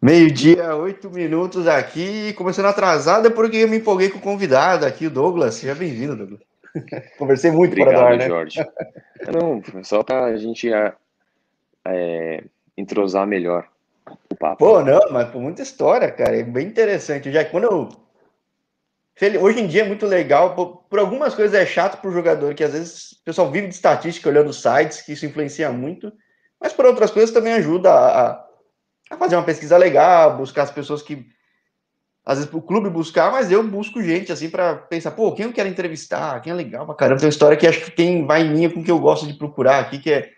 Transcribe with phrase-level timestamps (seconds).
[0.00, 5.08] Meio-dia, oito minutos aqui, começando atrasado é porque eu me empolguei com o convidado aqui,
[5.08, 5.56] o Douglas.
[5.56, 6.40] Seja bem-vindo, Douglas.
[7.18, 8.28] Conversei muito Obrigado, para dar, né?
[8.28, 8.64] Jorge.
[9.32, 10.70] Não, só para a gente
[11.84, 12.44] é,
[12.76, 13.66] entrosar melhor
[14.30, 14.58] o papo.
[14.58, 17.32] Pô, não, mas por muita história, cara, é bem interessante.
[17.32, 17.88] Já quando eu...
[19.40, 22.54] Hoje em dia é muito legal, por, por algumas coisas é chato para o jogador,
[22.54, 26.12] que às vezes o pessoal vive de estatística olhando sites, que isso influencia muito,
[26.60, 28.47] mas por outras coisas também ajuda a
[29.10, 31.26] a fazer uma pesquisa legal, buscar as pessoas que
[32.24, 35.52] às vezes o clube buscar, mas eu busco gente assim para pensar, pô, quem eu
[35.52, 38.42] quero entrevistar, quem é legal pra caramba, tem uma história que acho que tem vai
[38.42, 40.30] em linha com o que eu gosto de procurar aqui, que é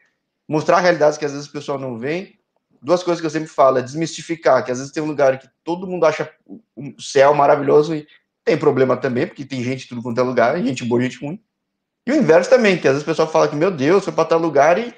[0.48, 2.34] mostrar realidades que às vezes o pessoal não vê.
[2.80, 5.48] Duas coisas que eu sempre falo, é desmistificar, que às vezes tem um lugar que
[5.64, 6.30] todo mundo acha
[6.76, 8.06] o céu maravilhoso e
[8.44, 11.42] tem problema também, porque tem gente tudo quanto é lugar, gente boa, gente ruim.
[12.06, 14.24] E o inverso também, que às vezes o pessoal fala que, meu Deus, foi para
[14.24, 14.94] tal lugar e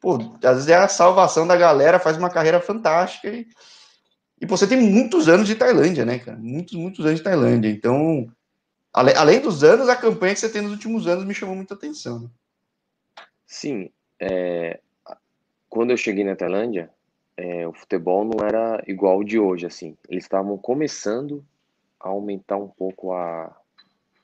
[0.00, 3.46] pô, às vezes é a salvação da galera, faz uma carreira fantástica e,
[4.40, 6.38] e você tem muitos anos de Tailândia, né, cara?
[6.38, 7.68] Muitos, muitos anos de Tailândia.
[7.68, 8.26] Então,
[8.92, 11.74] além, além dos anos, a campanha que você tem nos últimos anos me chamou muita
[11.74, 12.20] atenção.
[12.20, 12.28] Né?
[13.46, 14.80] Sim, é,
[15.68, 16.90] quando eu cheguei na Tailândia,
[17.36, 19.96] é, o futebol não era igual de hoje, assim.
[20.08, 21.44] Eles estavam começando
[21.98, 23.54] a aumentar um pouco a,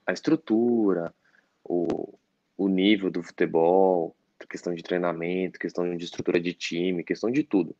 [0.06, 1.14] a estrutura,
[1.62, 2.14] o,
[2.56, 4.14] o nível do futebol,
[4.48, 7.74] questão de treinamento, questão de estrutura de time, questão de tudo.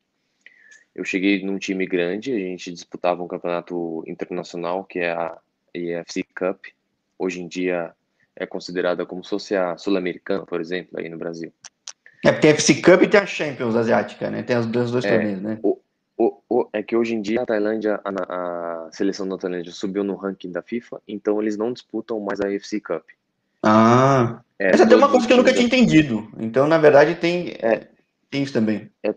[0.95, 5.39] Eu cheguei num time grande, a gente disputava um campeonato internacional, que é a
[5.75, 6.65] EFC Cup.
[7.19, 7.93] Hoje em dia
[8.35, 11.53] é considerada como se fosse a Sul-Americana, por exemplo, aí no Brasil.
[12.25, 14.43] É porque a FC Cup e tem a Champions Asiática, né?
[14.43, 15.59] Tem os dois, dois é, torneios, né?
[15.63, 15.79] O,
[16.17, 20.03] o, o, é que hoje em dia a Tailândia, a, a, seleção da Tailândia subiu
[20.03, 23.05] no ranking da FIFA, então eles não disputam mais a FC Cup.
[23.63, 26.29] Ah, é, essa é uma coisa que eu nunca tinha entendido.
[26.39, 27.89] Então, na verdade, tem, é,
[28.31, 28.91] tem isso também.
[29.03, 29.15] É,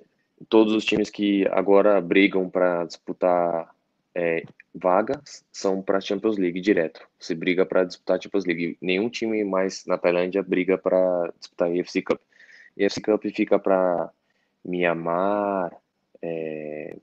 [0.47, 3.73] todos os times que agora brigam para disputar
[4.15, 7.01] é, vagas são para a Champions League direto.
[7.19, 8.77] Você briga para disputar a Champions League.
[8.81, 12.19] Nenhum time mais na Tailândia briga para disputar EFC Cup.
[12.77, 14.09] EFC Cup fica para
[14.63, 15.71] Myanmar,
[16.21, 16.95] é,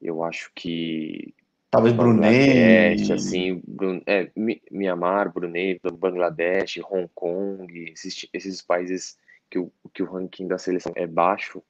[0.00, 1.34] eu acho que
[1.76, 2.94] Talvez Brunei.
[3.12, 3.62] assim,
[4.06, 4.30] é,
[4.70, 9.18] Myanmar, Brunei, Bangladesh, Hong Kong, esses, esses países
[9.50, 11.62] que o, que o ranking da seleção é baixo,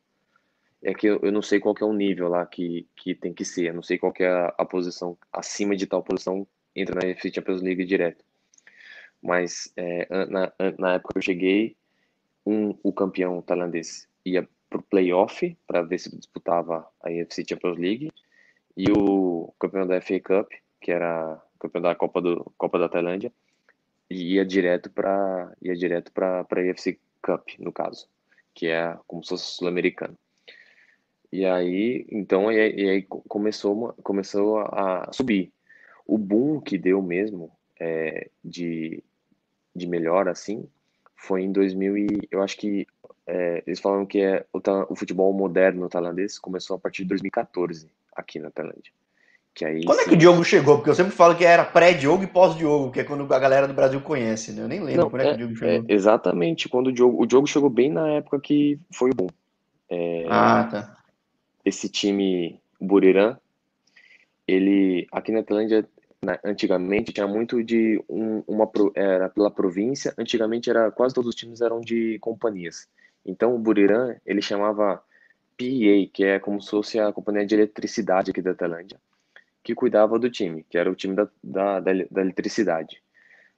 [0.81, 3.45] é que eu, eu não sei qual é o nível lá que, que tem que
[3.45, 7.09] ser, eu não sei qual é a, a posição, acima de tal posição entra na
[7.09, 8.25] FC Champions League direto.
[9.21, 11.77] Mas é, na, na época que eu cheguei,
[12.47, 18.13] um, o campeão tailandês ia pro playoff para ver se disputava a UFC Champions League
[18.77, 23.33] e o campeão da FA Cup, que era campeão da Copa do Copa da Tailândia,
[24.11, 28.07] ia direto para ia direto para para AFC Cup, no caso,
[28.55, 30.17] que é como se fosse sul-americano.
[31.33, 35.53] E aí, então, e, e aí começou começou a subir.
[36.07, 37.51] O boom que deu mesmo
[37.81, 39.03] é, de
[39.75, 40.69] de melhor assim
[41.17, 42.87] foi em 2000 e eu acho que
[43.27, 47.91] é, eles falam que é o, o futebol moderno tailandês começou a partir de 2014
[48.17, 48.93] aqui na Tailândia.
[49.55, 50.05] Que aí, quando sim...
[50.05, 50.77] é que o Diogo chegou?
[50.77, 53.73] Porque eu sempre falo que era pré-Diogo e pós-Diogo, que é quando a galera do
[53.73, 54.63] Brasil conhece, né?
[54.63, 55.87] Eu nem lembro Não, quando é, é, que o Diogo chegou.
[55.89, 59.29] É, exatamente, quando o Diogo, o Diogo chegou bem na época que foi bom.
[59.89, 60.97] É, ah, tá.
[61.65, 63.39] Esse time Buriram,
[64.47, 65.89] ele aqui na Tailândia
[66.25, 70.13] né, antigamente tinha muito de um, uma era pela província.
[70.19, 72.89] Antigamente era quase todos os times eram de companhias.
[73.25, 75.03] Então o Buriram ele chamava
[75.57, 79.01] PEA, que é como se fosse a companhia de eletricidade aqui da Tailândia,
[79.63, 83.03] que cuidava do time, que era o time da, da, da, da eletricidade,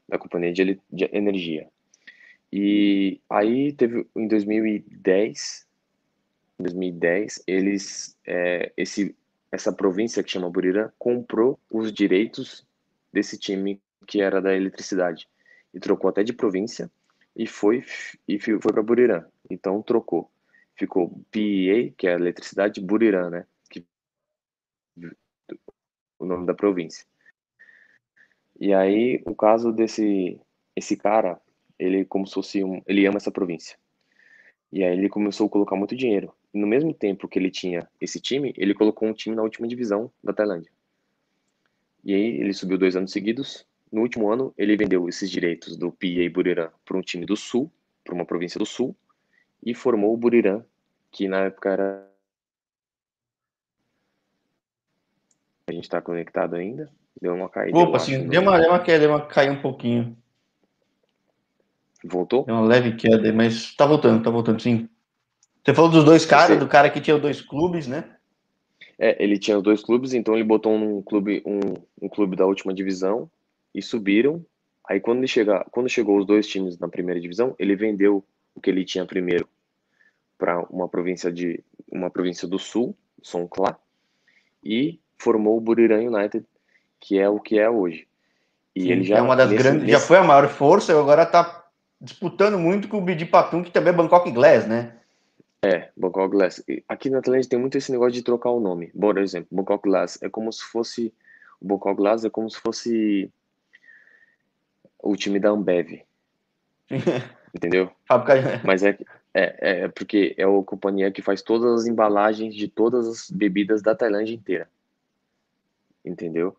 [0.08, 1.69] da companhia de, de, energia.
[2.53, 5.66] E aí teve em 2010,
[6.58, 9.14] 2010 eles é, esse
[9.50, 12.66] essa província que chama Buriram comprou os direitos
[13.12, 15.26] desse time que era da eletricidade
[15.72, 16.91] e trocou até de província
[17.37, 17.84] e foi
[18.26, 19.25] e foi para Buriram.
[19.50, 20.31] Então trocou
[20.78, 23.46] ficou PEA, que é eletricidade, Buriram, né?
[23.68, 23.84] Que,
[26.19, 27.04] o nome da província.
[28.58, 30.40] E aí, o caso desse
[30.75, 31.40] esse cara,
[31.78, 33.76] ele como se fosse um, ele ama essa província.
[34.72, 36.32] E aí ele começou a colocar muito dinheiro.
[36.54, 39.66] E no mesmo tempo que ele tinha esse time, ele colocou um time na última
[39.66, 40.70] divisão da Tailândia.
[42.04, 43.66] E aí ele subiu dois anos seguidos.
[43.90, 47.70] No último ano, ele vendeu esses direitos do PA Buriram para um time do Sul,
[48.04, 48.94] para uma província do Sul,
[49.62, 50.64] e formou o Buriram,
[51.10, 52.08] que na época era.
[55.66, 56.90] A gente está conectado ainda?
[57.20, 57.76] Deu uma caída.
[57.78, 60.16] Opa, sim, deu uma, deu uma queda, deu uma caiu um pouquinho.
[62.05, 62.44] Voltou?
[62.44, 64.88] Deu uma leve queda, mas tá voltando, tá voltando, sim.
[65.64, 66.64] Você falou dos dois caras, Você...
[66.64, 68.16] do cara que tinha dois clubes, né?
[68.99, 71.60] É, ele tinha dois clubes, então ele botou um clube, um,
[72.00, 73.31] um clube da última divisão
[73.75, 74.44] e subiram.
[74.88, 78.25] Aí quando ele chega, quando chegou os dois times na primeira divisão, ele vendeu
[78.58, 79.49] o que ele tinha primeiro
[80.37, 83.78] para uma província de uma província do sul, Songkhla,
[84.62, 86.44] e formou o Buriram United,
[87.00, 88.06] que é o que é hoje.
[88.75, 89.93] E Sim, ele já é uma das nesse, grandes, nesse...
[89.93, 91.66] já foi a maior força e agora está
[92.00, 94.96] disputando muito com o Bidipatum, que também é Bangkok Glass, né?
[95.62, 96.62] É, Bangkok Glass.
[96.88, 98.88] Aqui na Atlântica tem muito esse negócio de trocar o nome.
[98.88, 101.12] Por exemplo, Bangkok Glass é como se fosse
[101.60, 103.32] o Bangkok Glass é como se fosse
[105.02, 106.02] o time da Ambev.
[107.58, 107.90] Entendeu?
[108.64, 108.96] Mas é,
[109.34, 113.82] é, é porque é a companhia que faz todas as embalagens de todas as bebidas
[113.82, 114.70] da Tailândia inteira.
[116.05, 116.56] Entendeu?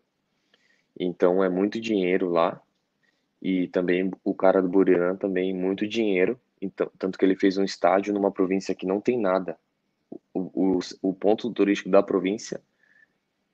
[0.98, 2.60] Então é muito dinheiro lá.
[3.40, 6.38] E também o cara do Buriram também muito dinheiro.
[6.60, 9.58] Então, tanto que ele fez um estádio numa província que não tem nada.
[10.34, 12.60] O, o, o ponto turístico da província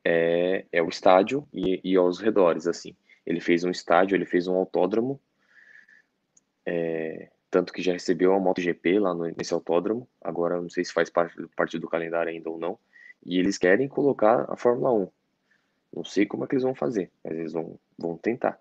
[0.05, 2.97] é, é o estádio e, e aos redores, assim.
[3.25, 5.21] Ele fez um estádio, ele fez um autódromo,
[6.67, 10.09] é, tanto que já recebeu a MotoGP lá no, nesse autódromo.
[10.21, 12.79] Agora não sei se faz parte, parte do calendário ainda ou não.
[13.25, 15.09] E eles querem colocar a Fórmula 1.
[15.95, 18.61] Não sei como é que eles vão fazer, mas eles vão, vão tentar.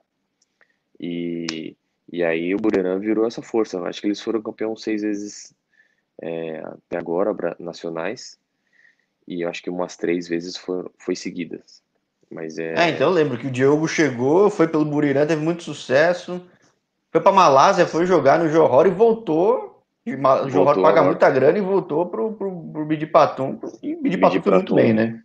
[1.00, 1.76] E,
[2.12, 3.82] e aí o Buriram virou essa força.
[3.82, 5.54] Acho que eles foram campeão seis vezes
[6.22, 8.40] é, até agora, nacionais.
[9.28, 11.84] E acho que umas três vezes foi, foi seguidas.
[12.30, 12.74] Mas é...
[12.76, 16.42] é, então eu lembro que o Diogo chegou, foi pelo Buriram, teve muito sucesso.
[17.16, 19.82] Foi para Malásia, foi jogar no Johor e voltou.
[20.06, 21.06] O Johor paga agora.
[21.06, 23.58] muita grana e voltou pro, pro, pro Bidipatum.
[23.82, 25.24] E o Bidipatum foi muito bem, né?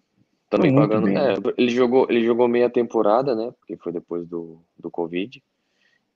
[0.49, 1.09] Também pagando.
[1.09, 3.53] É, ele, jogou, ele jogou meia temporada, né?
[3.59, 5.43] Porque foi depois do, do Covid.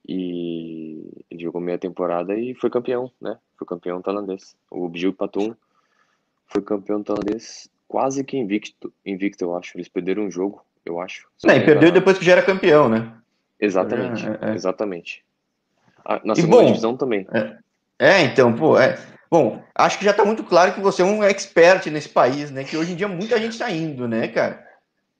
[0.06, 3.37] E ele jogou meia temporada e foi campeão, né?
[3.59, 4.55] Foi campeão tailandês.
[4.70, 5.56] O Bijou Patum
[6.47, 9.77] foi campeão tailandês quase que invicto, invicto, eu acho.
[9.77, 11.27] Eles perderam um jogo, eu acho.
[11.44, 13.12] É, e perdeu depois que já era campeão, né?
[13.59, 14.55] Exatamente, é, é.
[14.55, 15.25] exatamente.
[16.25, 17.27] Na segunda bom, divisão também.
[17.33, 17.56] É,
[17.99, 18.99] é, então, pô, é.
[19.31, 22.62] Bom, acho que já está muito claro que você é um expert nesse país, né?
[22.62, 24.65] Que hoje em dia muita gente está indo, né, cara?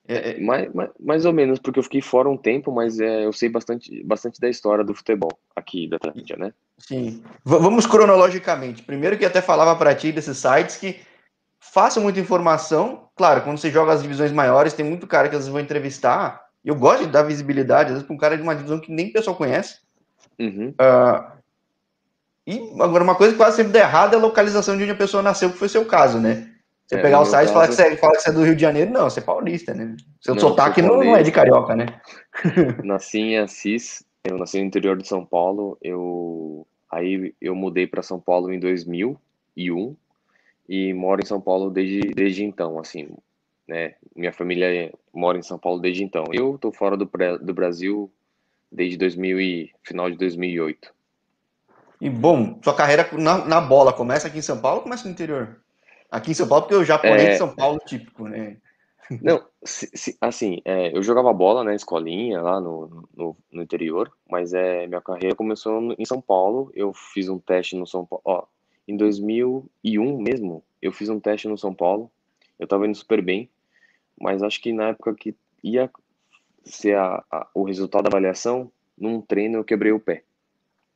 [0.07, 0.41] É, é...
[0.41, 3.49] Mais, mais, mais, ou menos, porque eu fiquei fora um tempo, mas é, eu sei
[3.49, 6.53] bastante, bastante da história do futebol aqui da Tailândia, né?
[6.79, 7.23] Sim.
[7.45, 8.83] V vamos cronologicamente.
[8.83, 11.01] Primeiro que até falava para ti desses sites que
[11.59, 13.09] façam muita informação.
[13.17, 16.45] Claro, quando você joga as divisões maiores, tem muito cara que às vezes vão entrevistar.
[16.65, 19.09] Eu gosto de dar visibilidade, às vezes, para um cara de uma divisão que nem
[19.09, 19.79] o pessoal conhece.
[20.39, 20.71] Uhum.
[20.71, 21.35] Uh,
[22.47, 24.97] e agora, uma coisa que quase sempre dá errado é a localização de onde a
[24.97, 26.51] pessoa nasceu, que foi seu caso, né?
[26.87, 28.55] Você é, pegar o site e falar, que você, fala que você é do Rio
[28.55, 29.97] de Janeiro, não, você é paulista, né?
[30.21, 31.87] Seu não, sotaque não, não é de carioca, né?
[32.85, 38.03] Nasci em Assis, eu nasci no interior de São Paulo, eu aí eu mudei para
[38.03, 39.97] São Paulo em 2001
[40.69, 43.09] e moro em São Paulo desde, desde então, assim,
[43.67, 43.95] né?
[44.15, 46.25] Minha família mora em São Paulo desde então.
[46.33, 47.11] Eu tô fora do,
[47.41, 48.13] do Brasil
[48.75, 50.93] desde 2000 e, final de 2008.
[52.01, 55.13] E bom, sua carreira na, na bola começa aqui em São Paulo ou começa no
[55.13, 55.61] interior?
[56.11, 57.31] Aqui em São Paulo, porque o japonês é...
[57.31, 58.57] de São Paulo típico, né?
[59.23, 64.11] Não, se, se, assim, é, eu jogava bola na escolinha lá no, no, no, interior,
[64.29, 66.71] mas é, minha carreira começou em São Paulo.
[66.75, 68.45] Eu fiz um teste no São Paulo, ó,
[68.89, 72.11] em 2001 mesmo, eu fiz um teste no São Paulo.
[72.59, 73.51] Eu tava indo super bem,
[74.19, 75.91] mas acho que na época que ia
[76.65, 80.25] ser a, a, o resultado da avaliação, num treino eu quebrei o pé.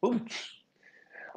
[0.01, 0.59] Putz.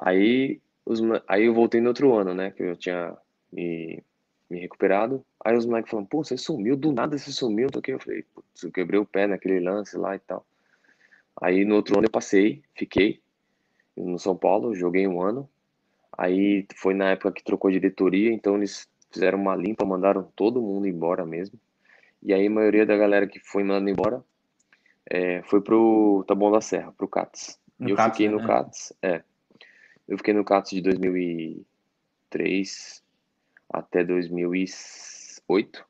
[0.00, 2.50] Aí, os, aí eu voltei no outro ano, né?
[2.50, 3.16] Que eu tinha
[3.52, 4.02] me,
[4.48, 5.24] me recuperado.
[5.44, 7.68] Aí os moleques falaram, pô, você sumiu, do nada você sumiu.
[7.86, 10.46] Eu falei, putz, eu quebrei o pé naquele lance lá e tal.
[11.40, 13.20] Aí no outro ano eu passei, fiquei
[13.96, 15.48] no São Paulo, joguei um ano.
[16.16, 20.86] Aí foi na época que trocou diretoria, então eles fizeram uma limpa, mandaram todo mundo
[20.86, 21.58] embora mesmo.
[22.22, 24.22] E aí a maioria da galera que foi mandada embora
[25.10, 27.58] é, foi pro Taboão da Serra, pro CATS.
[27.78, 28.36] No eu CATS, fiquei né?
[28.36, 29.22] no CATS, é.
[30.06, 33.02] Eu fiquei no CATS de 2003
[33.72, 35.84] até 2008.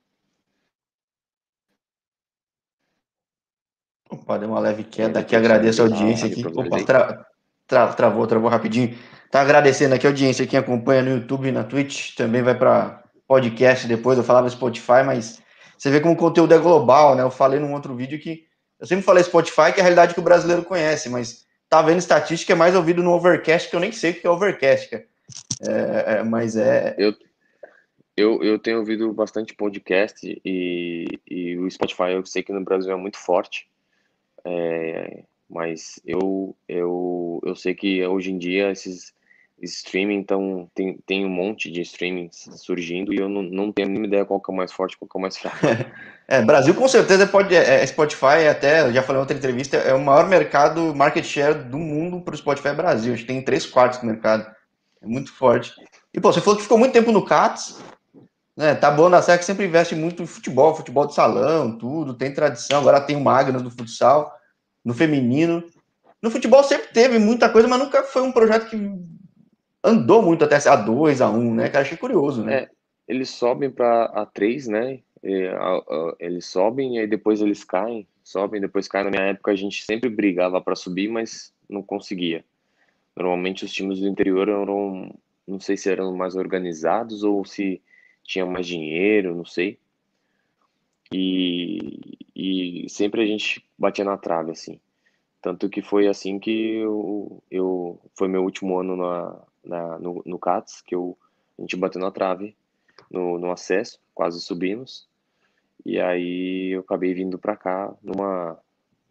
[4.11, 6.47] Opa, deu uma leve queda aqui, agradeço a audiência aqui.
[6.47, 7.27] Opa, tra,
[7.67, 8.97] tra, travou, travou rapidinho.
[9.31, 13.03] Tá agradecendo aqui a audiência, quem acompanha no YouTube e na Twitch, também vai para
[13.27, 15.42] podcast depois, eu falava Spotify, mas
[15.83, 17.25] você vê como o conteúdo é global, né?
[17.25, 18.47] Eu falei num outro vídeo que
[18.79, 21.99] eu sempre falei Spotify, que é a realidade que o brasileiro conhece, mas tá vendo
[21.99, 24.95] estatística, é mais ouvido no Overcast, que eu nem sei o que é Overcast.
[24.95, 25.07] É,
[26.07, 26.95] é, mas é.
[26.97, 27.13] Eu,
[28.17, 32.93] eu, eu tenho ouvido bastante podcast e, e o Spotify eu sei que no Brasil
[32.93, 33.69] é muito forte.
[34.45, 39.13] É, mas eu, eu, eu sei que hoje em dia esses,
[39.63, 44.07] streaming, então tem, tem um monte de streaming surgindo e eu não, não tenho nenhuma
[44.07, 45.59] ideia qual que é o mais forte, qual que é o mais fraco.
[46.27, 49.95] é, Brasil com certeza pode, é, é Spotify até, já falei em outra entrevista, é
[49.95, 53.43] o maior mercado, market share do mundo para o Spotify é Brasil, acho que tem
[53.43, 54.51] três quartos do mercado,
[55.01, 55.73] é muito forte.
[56.13, 57.79] E pô, você falou que ficou muito tempo no CATS,
[58.57, 62.35] né, tá bom na que sempre investe muito em futebol, futebol de salão, tudo, tem
[62.35, 64.33] tradição, agora tem o Magnus no futsal,
[64.85, 65.65] no feminino,
[66.21, 68.77] no futebol sempre teve muita coisa, mas nunca foi um projeto que
[69.83, 71.69] andou muito até a 2, a 1, né?
[71.69, 72.55] Cara, achei curioso, né?
[72.55, 72.71] É,
[73.09, 75.01] eles sobem para a 3, né?
[75.23, 79.05] E, a, a, eles sobem e aí depois eles caem, sobem, depois caem.
[79.05, 82.45] Na minha época a gente sempre brigava para subir, mas não conseguia.
[83.17, 85.15] Normalmente os times do interior eram,
[85.47, 87.81] não sei se eram mais organizados ou se
[88.23, 89.79] tinham mais dinheiro, não sei.
[91.13, 94.81] E, e sempre a gente batia na trave, assim.
[95.43, 100.39] Tanto que foi assim que eu, eu foi meu último ano na, na, no, no
[100.39, 101.17] CATS, que eu,
[101.59, 102.57] a gente bateu na trave
[103.11, 105.07] no, no acesso, quase subimos.
[105.85, 108.59] E aí eu acabei vindo para cá numa,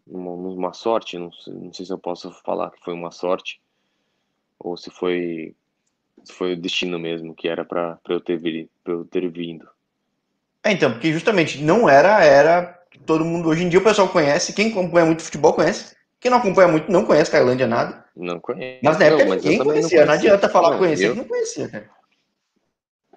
[0.07, 3.61] numa, numa sorte, não, não, sei se eu posso falar que foi uma sorte,
[4.57, 5.55] ou se foi,
[6.23, 9.67] se foi o destino mesmo, que era para eu, ter eu ter vindo.
[10.63, 14.53] É, então, porque justamente não era, era todo mundo, hoje em dia o pessoal conhece,
[14.53, 18.05] quem acompanha muito futebol conhece, quem não acompanha muito não conhece Tailândia nada.
[18.15, 18.79] Não conhece.
[18.83, 19.65] Mas na época não, mas ninguém conhecia.
[19.65, 20.05] Não, conhecia.
[20.05, 21.15] não adianta falar não, conhecer, eu...
[21.15, 21.89] não conhecia, cara.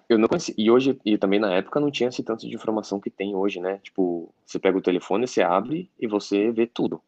[0.09, 0.55] Eu não conhecia.
[0.57, 3.59] E hoje, e também na época não tinha esse tanto de informação que tem hoje,
[3.59, 3.79] né?
[3.83, 6.99] Tipo, você pega o telefone, você abre e você vê tudo.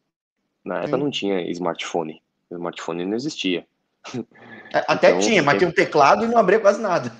[0.64, 2.22] Na época não tinha smartphone.
[2.48, 3.66] O smartphone não existia.
[4.72, 7.12] Até então, tinha, mas tinha um teclado e não abria quase nada.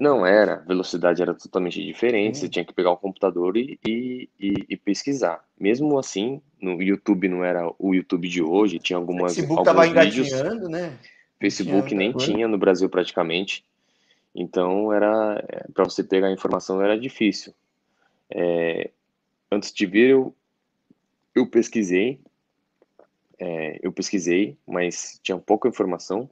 [0.00, 4.28] Não era, a velocidade era totalmente diferente, você tinha que pegar o computador e, e,
[4.38, 5.44] e, pesquisar.
[5.58, 9.34] Mesmo assim, no YouTube não era o YouTube de hoje, tinha algumas.
[9.34, 10.96] Facebook estava engatinhando, né?
[11.40, 13.64] Facebook nem tinha no Brasil praticamente.
[14.34, 17.52] Então era é, para você pegar a informação era difícil.
[18.30, 18.90] É,
[19.50, 20.34] antes de vir eu,
[21.34, 22.20] eu pesquisei,
[23.38, 26.30] é, eu pesquisei, mas tinha pouca informação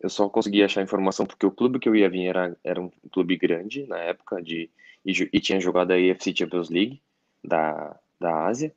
[0.00, 2.90] eu só consegui achar informação porque o clube que eu ia vir era, era um
[3.12, 4.70] clube grande na época de
[5.04, 7.00] e, e tinha jogado a AFC Champions League
[7.44, 8.72] da, da Ásia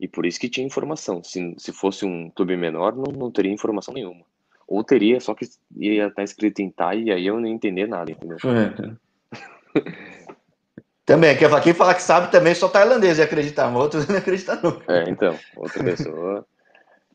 [0.00, 1.22] e por isso que tinha informação.
[1.22, 4.24] Se, se fosse um clube menor, não, não teria informação nenhuma.
[4.66, 7.86] Ou teria, só que ia estar escrito em Thai e aí eu não ia entender
[7.86, 8.38] nada, entendeu?
[8.44, 9.80] É.
[11.04, 14.92] também, quem falar que sabe também só tailandês ia acreditar, mas outros não acreditam nunca.
[14.92, 16.46] É, então, outra pessoa.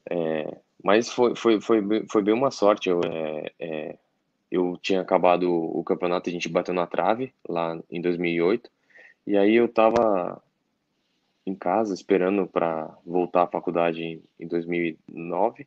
[0.09, 2.89] É, mas foi, foi, foi, foi bem uma sorte.
[2.89, 3.97] Eu, é, é,
[4.51, 8.69] eu tinha acabado o campeonato, a gente bateu na trave lá em 2008.
[9.25, 10.41] E aí eu tava
[11.45, 15.65] em casa esperando para voltar à faculdade em, em 2009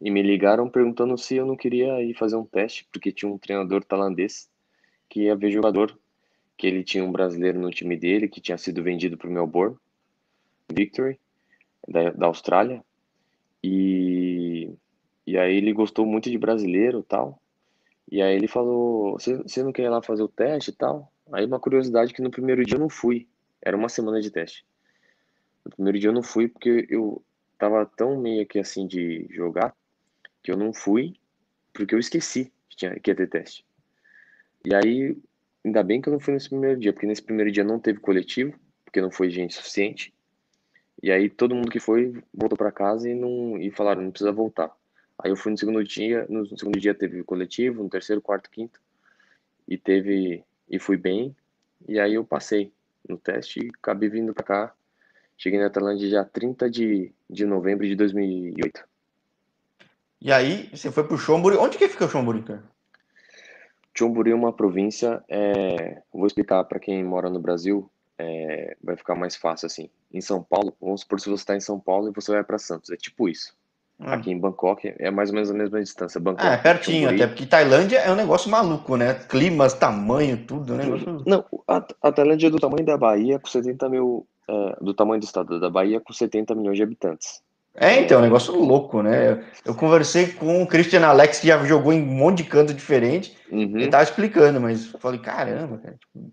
[0.00, 3.38] e me ligaram perguntando se eu não queria ir fazer um teste, porque tinha um
[3.38, 4.48] treinador tailandês
[5.08, 5.98] que ia ver jogador,
[6.56, 9.76] que ele tinha um brasileiro no time dele que tinha sido vendido para o Melbourne
[10.70, 11.18] Victory
[11.86, 12.82] da, da Austrália
[13.62, 14.72] e,
[15.26, 17.40] e aí ele gostou muito de brasileiro tal.
[18.10, 21.12] E aí ele falou, você não quer ir lá fazer o teste e tal?
[21.32, 23.28] Aí uma curiosidade que no primeiro dia eu não fui.
[23.60, 24.64] Era uma semana de teste.
[25.64, 27.22] No primeiro dia eu não fui porque eu
[27.58, 29.74] tava tão meio que assim de jogar
[30.42, 31.14] que eu não fui
[31.72, 33.64] porque eu esqueci que, tinha, que ia ter teste.
[34.64, 35.16] E aí,
[35.64, 38.00] ainda bem que eu não fui nesse primeiro dia, porque nesse primeiro dia não teve
[38.00, 40.12] coletivo, porque não foi gente suficiente.
[41.02, 44.32] E aí todo mundo que foi voltou para casa e não e falaram não precisa
[44.32, 44.70] voltar.
[45.18, 48.80] Aí eu fui no segundo dia, no segundo dia teve coletivo, no terceiro, quarto, quinto
[49.66, 51.34] e teve e fui bem.
[51.86, 52.72] E aí eu passei
[53.08, 54.74] no teste e acabei vindo para cá.
[55.36, 58.84] Cheguei na Tailândia dia 30 de, de novembro de 2008.
[60.20, 61.56] E aí você foi pro Chonburi.
[61.56, 62.64] Onde que fica o Chonburi, cara?
[63.96, 66.02] Chonburi é uma província, é...
[66.12, 69.88] vou explicar para quem mora no Brasil, é, vai ficar mais fácil assim.
[70.12, 72.58] Em São Paulo, vamos supor se você está em São Paulo e você vai para
[72.58, 73.54] Santos, é tipo isso.
[74.00, 74.06] Hum.
[74.08, 76.20] Aqui em Bangkok é mais ou menos a mesma distância.
[76.20, 79.14] Bangkok, ah, é pertinho, até porque Tailândia é um negócio maluco, né?
[79.14, 80.84] Climas, tamanho, tudo, né?
[81.26, 84.26] Não, a, a Tailândia é do tamanho da Bahia, com 70 mil.
[84.48, 87.42] É, do tamanho do estado da Bahia, com 70 milhões de habitantes.
[87.74, 89.44] É, então, é um negócio louco, né?
[89.64, 93.36] Eu conversei com o Christian Alex, que já jogou em um monte de canto diferente,
[93.50, 93.60] uhum.
[93.60, 95.94] ele tava explicando, mas falei, caramba, cara.
[95.94, 96.32] Tipo,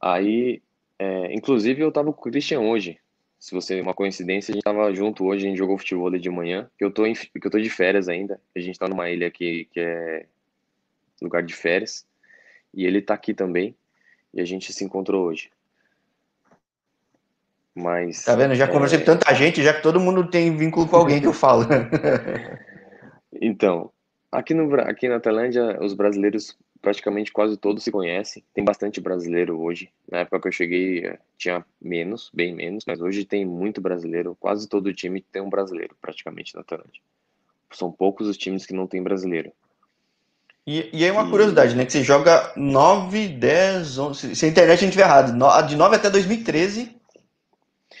[0.00, 0.62] Aí,
[0.98, 2.98] é, inclusive, eu tava com o Christian hoje.
[3.38, 6.70] Se você uma coincidência, a gente tava junto hoje, a gente jogou futebol de manhã,
[6.78, 8.40] que eu tô em, que eu tô de férias ainda.
[8.54, 10.26] A gente tá numa ilha aqui que é
[11.22, 12.06] lugar de férias.
[12.72, 13.74] E ele tá aqui também.
[14.32, 15.50] E a gente se encontrou hoje.
[17.74, 18.24] Mas.
[18.24, 18.54] Tá vendo?
[18.54, 19.00] Já conversei é...
[19.00, 21.64] com tanta gente, já que todo mundo tem vínculo com alguém que eu falo.
[23.40, 23.90] então,
[24.30, 28.42] aqui, no, aqui na Tailândia, os brasileiros praticamente quase todos se conhecem.
[28.54, 29.90] Tem bastante brasileiro hoje.
[30.10, 34.36] Na época que eu cheguei, eh, tinha menos, bem menos, mas hoje tem muito brasileiro.
[34.40, 37.00] Quase todo time tem um brasileiro, praticamente, na Tailândia.
[37.72, 39.52] São poucos os times que não tem brasileiro.
[40.66, 41.30] E, e aí uma e...
[41.30, 41.84] curiosidade, né?
[41.84, 44.36] Que você joga 9, 10, 11...
[44.36, 45.32] Se a internet a gente tiver errado,
[45.66, 46.99] de 9 até 2013.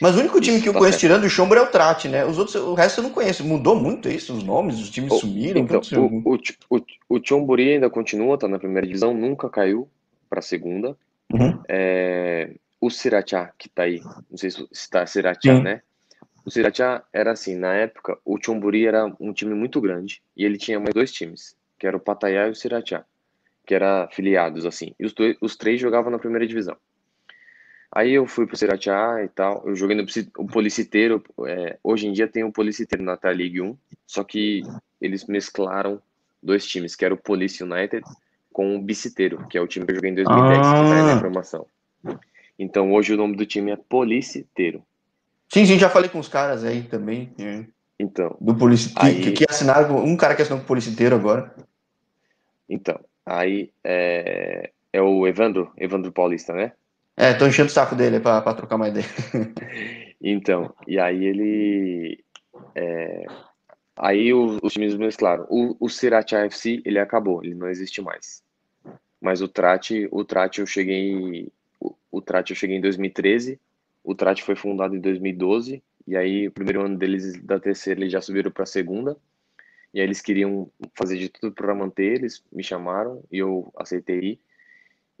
[0.00, 1.12] Mas o único time isso, que eu tá conheço certo.
[1.12, 2.24] tirando o Chombro é o Trate, né?
[2.24, 3.44] Os outros, o resto eu não conheço.
[3.44, 5.60] Mudou muito isso, os nomes, os times sumiram.
[5.60, 5.80] Então,
[6.24, 9.88] o, o, o, o Chomburi ainda continua, tá na primeira divisão, nunca caiu
[10.28, 10.96] para a segunda.
[11.32, 11.60] Uhum.
[11.68, 15.82] É, o Sirachá, que tá aí, não sei se está Sirachá, né?
[16.44, 20.56] O Sirachá era assim, na época, o Chomburi era um time muito grande e ele
[20.56, 23.04] tinha mais dois times que era o Patayá e o Sirachá,
[23.66, 24.94] que eram filiados, assim.
[25.00, 26.76] E os, dois, os três jogavam na primeira divisão.
[27.92, 30.06] Aí eu fui pro Sirachá e tal, eu joguei no
[30.38, 34.62] o Policiteiro, é, hoje em dia tem o Policiteiro na Tata League 1, só que
[35.00, 36.00] eles mesclaram
[36.40, 38.04] dois times, que era o Police United
[38.52, 40.62] com o Biciteiro, que é o time que eu joguei em 2010, ah.
[40.62, 41.20] que tá na ah.
[41.20, 41.66] formação.
[42.56, 44.82] Então hoje o nome do time é Policiteiro.
[45.48, 47.32] Sim, sim, já falei com os caras aí também.
[47.38, 47.64] É.
[47.98, 48.36] Então.
[48.40, 51.52] Do Policiteiro, que, que assinaram, um cara que assinou com o Policiteiro agora.
[52.68, 56.72] Então, aí é, é o Evandro, Evandro Paulista, né?
[57.20, 59.06] É, tô enchendo o saco dele pra, pra trocar mais ideia.
[60.22, 62.24] então, e aí ele.
[62.74, 63.26] É,
[63.94, 65.46] aí os, os times mesclaram.
[65.50, 68.42] O, o Sriracha FC, ele acabou, ele não existe mais.
[69.20, 71.52] Mas o Trate, o Trate eu cheguei.
[71.78, 73.60] O, o Trate eu cheguei em 2013,
[74.02, 78.12] o Trate foi fundado em 2012, e aí o primeiro ano deles da terceira eles
[78.14, 79.14] já subiram para a segunda.
[79.92, 84.40] E aí eles queriam fazer de tudo para manter, eles me chamaram e eu aceitei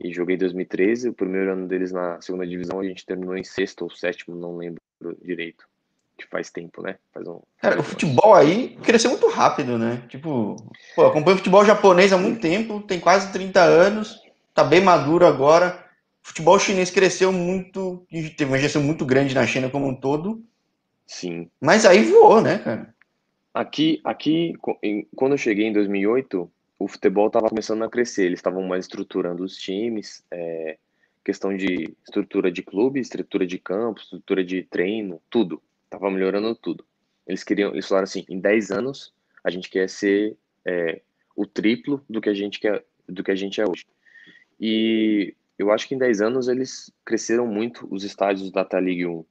[0.02, 1.10] e joguei 2013.
[1.10, 4.56] O primeiro ano deles na segunda divisão a gente terminou em sexto ou sétimo, não
[4.56, 4.80] lembro
[5.22, 5.68] direito.
[6.16, 6.96] Que faz tempo, né?
[7.12, 7.40] Faz um.
[7.62, 10.02] Cara, o futebol aí cresceu muito rápido, né?
[10.08, 10.56] Tipo,
[10.94, 14.20] pô, acompanho futebol japonês há muito tempo, tem quase 30 anos,
[14.54, 15.82] tá bem maduro agora.
[16.22, 20.44] O futebol chinês cresceu muito, teve uma gestão muito grande na China como um todo.
[21.06, 21.50] Sim.
[21.60, 22.94] Mas aí voou, né, cara?
[23.52, 24.54] Aqui, aqui,
[25.16, 28.24] quando eu cheguei em 2008, o futebol estava começando a crescer.
[28.24, 30.78] Eles estavam mais estruturando os times, é,
[31.22, 35.62] questão de estrutura de clube, estrutura de campo, estrutura de treino, tudo.
[35.90, 36.82] Tava melhorando tudo.
[37.26, 39.12] Eles queriam, eles falaram assim, em 10 anos
[39.44, 41.02] a gente quer ser é,
[41.36, 43.86] o triplo do que a gente quer, do que a gente é hoje.
[44.58, 49.04] E eu acho que em 10 anos eles cresceram muito os estádios da Data League
[49.04, 49.22] 1.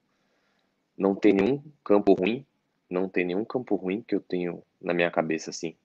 [0.95, 2.45] Não tem nenhum campo ruim,
[2.87, 5.75] não tem nenhum campo ruim que eu tenho na minha cabeça assim.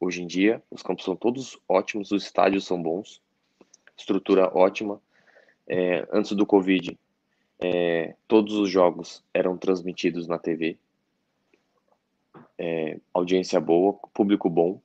[0.00, 3.22] Hoje em dia, os campos são todos ótimos, os estádios são bons,
[3.96, 5.00] estrutura ótima.
[5.66, 6.98] É, antes do Covid,
[7.58, 10.76] é, todos os jogos eram transmitidos na TV.
[12.58, 14.80] É, audiência boa, público bom,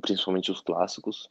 [0.00, 1.30] principalmente os clássicos.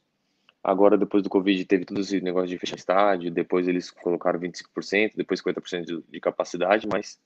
[0.63, 5.13] Agora, depois do Covid, teve todo esse negócio de fechar estádio, depois eles colocaram 25%,
[5.15, 7.19] depois 50% de, de capacidade, mas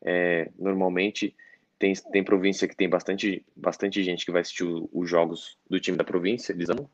[0.00, 1.34] é, normalmente
[1.82, 5.96] tem, tem província que tem bastante, bastante gente que vai assistir os jogos do time
[5.96, 6.88] da província, eles amam.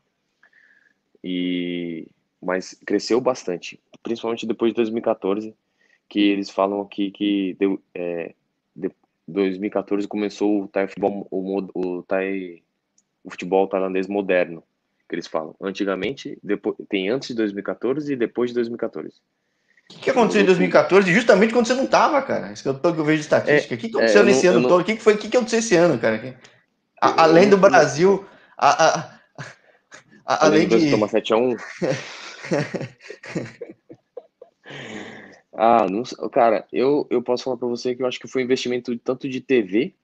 [1.23, 2.07] E,
[2.41, 5.55] mas cresceu bastante, principalmente depois de 2014,
[6.09, 8.33] que eles falam aqui que deu, é,
[8.75, 8.89] de,
[9.27, 12.63] 2014 começou o thai futebol, o, o, thai,
[13.23, 14.63] o futebol tailandês moderno,
[15.07, 15.55] que eles falam.
[15.61, 19.21] Antigamente, depois, tem antes de 2014 e depois de 2014.
[19.91, 21.11] O que aconteceu em 2014?
[21.11, 22.51] Justamente quando você não tava, cara.
[22.51, 23.73] Isso que eu, que eu vejo de estatística.
[23.73, 24.81] É, o que aconteceu é, nesse não, ano todo?
[24.81, 26.37] O que, foi, o que aconteceu esse ano, cara?
[27.01, 28.25] A, além do Brasil,
[28.57, 29.19] a,
[30.25, 30.91] a, além de.
[30.91, 31.59] Toma 7x1.
[35.53, 38.45] ah, não, cara, eu, eu posso falar para você que eu acho que foi um
[38.45, 39.95] investimento tanto de TV,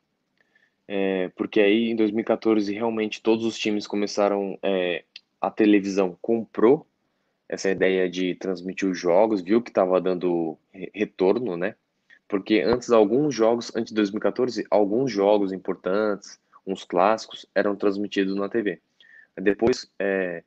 [0.87, 5.03] é, porque aí em 2014 realmente todos os times começaram, é,
[5.39, 6.87] a televisão comprou
[7.47, 10.57] essa ideia de transmitir os jogos, viu que estava dando
[10.93, 11.75] retorno, né?
[12.27, 18.49] Porque antes, alguns jogos, antes de 2014, alguns jogos importantes, uns clássicos, eram transmitidos na
[18.49, 18.81] TV.
[19.37, 20.43] Depois, é,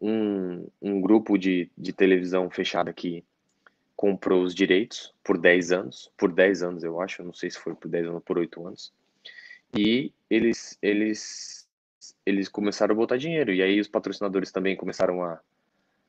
[0.00, 3.24] um, um grupo de, de televisão fechada aqui
[3.96, 7.74] comprou os direitos por 10 anos, por 10 anos eu acho, não sei se foi
[7.74, 8.92] por 10 anos ou por 8 anos,
[9.76, 11.68] e eles, eles,
[12.24, 15.38] eles começaram a botar dinheiro, e aí os patrocinadores também começaram a,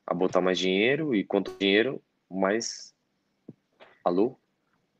[0.06, 2.92] a botar mais dinheiro e quanto dinheiro, mais.
[4.04, 4.36] Alô?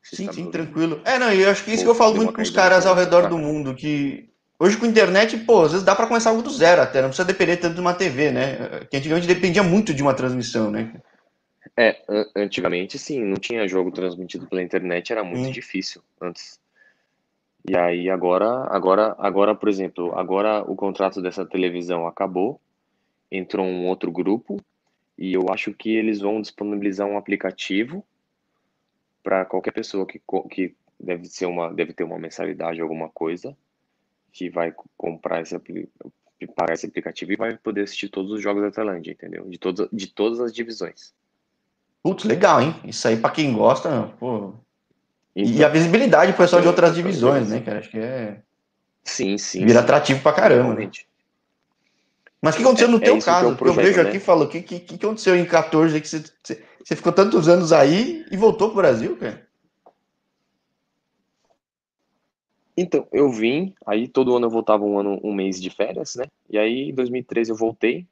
[0.01, 1.01] Você sim, sim, tranquilo.
[1.05, 2.95] É, não, eu acho que isso Pô, que eu falo muito com os caras ao
[2.95, 6.49] redor do mundo, que hoje com internet, pô, às vezes dá para começar algo do
[6.49, 8.85] zero até, não precisa depender tanto de uma TV, né?
[8.89, 10.93] Que antigamente dependia muito de uma transmissão, né?
[11.77, 12.03] É,
[12.35, 15.51] antigamente sim, não tinha jogo transmitido pela internet, era muito hum.
[15.51, 16.59] difícil antes.
[17.67, 22.59] E aí agora, agora, agora, por exemplo, agora o contrato dessa televisão acabou,
[23.31, 24.59] entrou um outro grupo
[25.17, 28.05] e eu acho que eles vão disponibilizar um aplicativo
[29.21, 33.55] para qualquer pessoa que, que deve ser uma deve ter uma mensalidade alguma coisa
[34.31, 35.57] que vai comprar esse
[36.55, 39.47] pagar esse aplicativo e vai poder assistir todos os jogos da Tailândia, entendeu?
[39.47, 41.13] De todas de todas as divisões.
[42.01, 42.75] Putz, legal, hein?
[42.83, 44.53] Isso aí para quem gosta, pô.
[45.35, 47.79] Então, e a visibilidade pro pessoal de outras divisões, né, cara?
[47.79, 48.41] Acho que é
[49.03, 49.65] Sim, sim.
[49.65, 49.83] Vira sim.
[49.83, 50.63] atrativo pra caramba.
[50.63, 51.07] Realmente.
[52.43, 53.53] Mas o que aconteceu no é, teu é caso?
[53.53, 54.09] É projeto, eu vejo né?
[54.09, 56.21] aqui falou, o que, que, que aconteceu em 14 que você,
[56.83, 59.47] você ficou tantos anos aí e voltou pro Brasil, cara?
[62.75, 66.25] Então, eu vim, aí todo ano eu voltava um ano, um mês de férias, né?
[66.49, 68.05] E aí, em 2013 eu voltei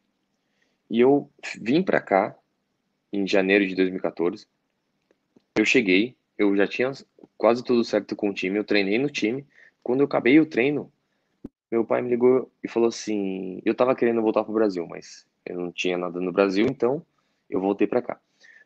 [0.90, 2.34] e eu vim para cá
[3.12, 4.48] em janeiro de 2014.
[5.58, 6.94] Eu cheguei, eu já tinha
[7.38, 9.46] quase tudo certo com o time, eu treinei no time.
[9.84, 10.90] Quando eu acabei o treino,
[11.72, 15.58] meu pai me ligou e falou assim: eu tava querendo voltar pro Brasil, mas eu
[15.58, 17.04] não tinha nada no Brasil, então
[17.50, 18.20] eu voltei para cá.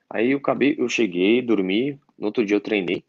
[0.09, 3.03] Aí eu acabei, eu cheguei, dormi, no outro dia eu treinei.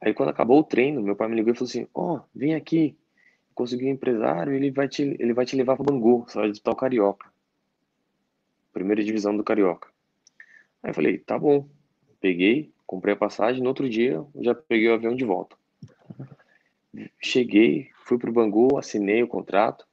[0.00, 2.54] Aí quando acabou o treino, meu pai me ligou e falou assim: "Ó, oh, vem
[2.54, 2.96] aqui.
[3.54, 6.74] Consegui um empresário, ele vai te ele vai te levar para Bangu, você vai disputar
[6.74, 7.30] o Carioca.
[8.72, 9.88] Primeira divisão do Carioca".
[10.82, 11.68] Aí eu falei: "Tá bom".
[12.20, 15.56] Peguei, comprei a passagem, no outro dia já peguei o avião de volta.
[17.20, 19.86] Cheguei, fui pro Bangu, assinei o contrato.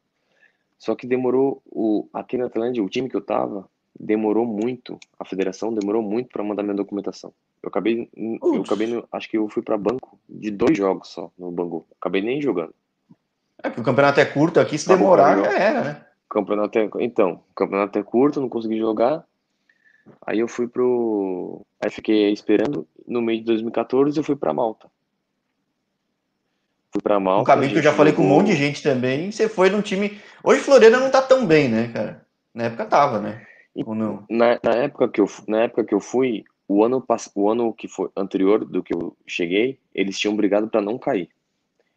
[0.77, 3.67] Só que demorou o aqui na Tailândia, o time que eu tava,
[3.99, 7.33] demorou muito, a federação demorou muito para mandar minha documentação.
[7.61, 11.31] Eu acabei, eu acabei, no, acho que eu fui para banco de dois jogos só
[11.37, 11.85] no Bangu.
[11.99, 12.73] Acabei nem jogando.
[13.63, 16.05] É que o campeonato é curto aqui, se demorar já era, né?
[16.29, 19.25] Campeonato é, então, o campeonato é curto, não consegui jogar.
[20.25, 22.87] Aí eu fui pro, aí fiquei esperando.
[23.07, 24.89] No meio de 2014 eu fui para Malta.
[27.01, 27.41] Para Malta.
[27.41, 28.27] Um caminho que eu já falei jogou...
[28.27, 29.31] com um monte de gente também.
[29.31, 30.19] Você foi num time.
[30.43, 32.25] Hoje Florena não tá tão bem, né, cara?
[32.53, 33.45] Na época tava, né?
[33.85, 34.25] Ou não?
[34.29, 37.05] Na, na, época que eu, na época que eu fui, o ano,
[37.35, 41.29] o ano que foi anterior do que eu cheguei, eles tinham brigado para não cair.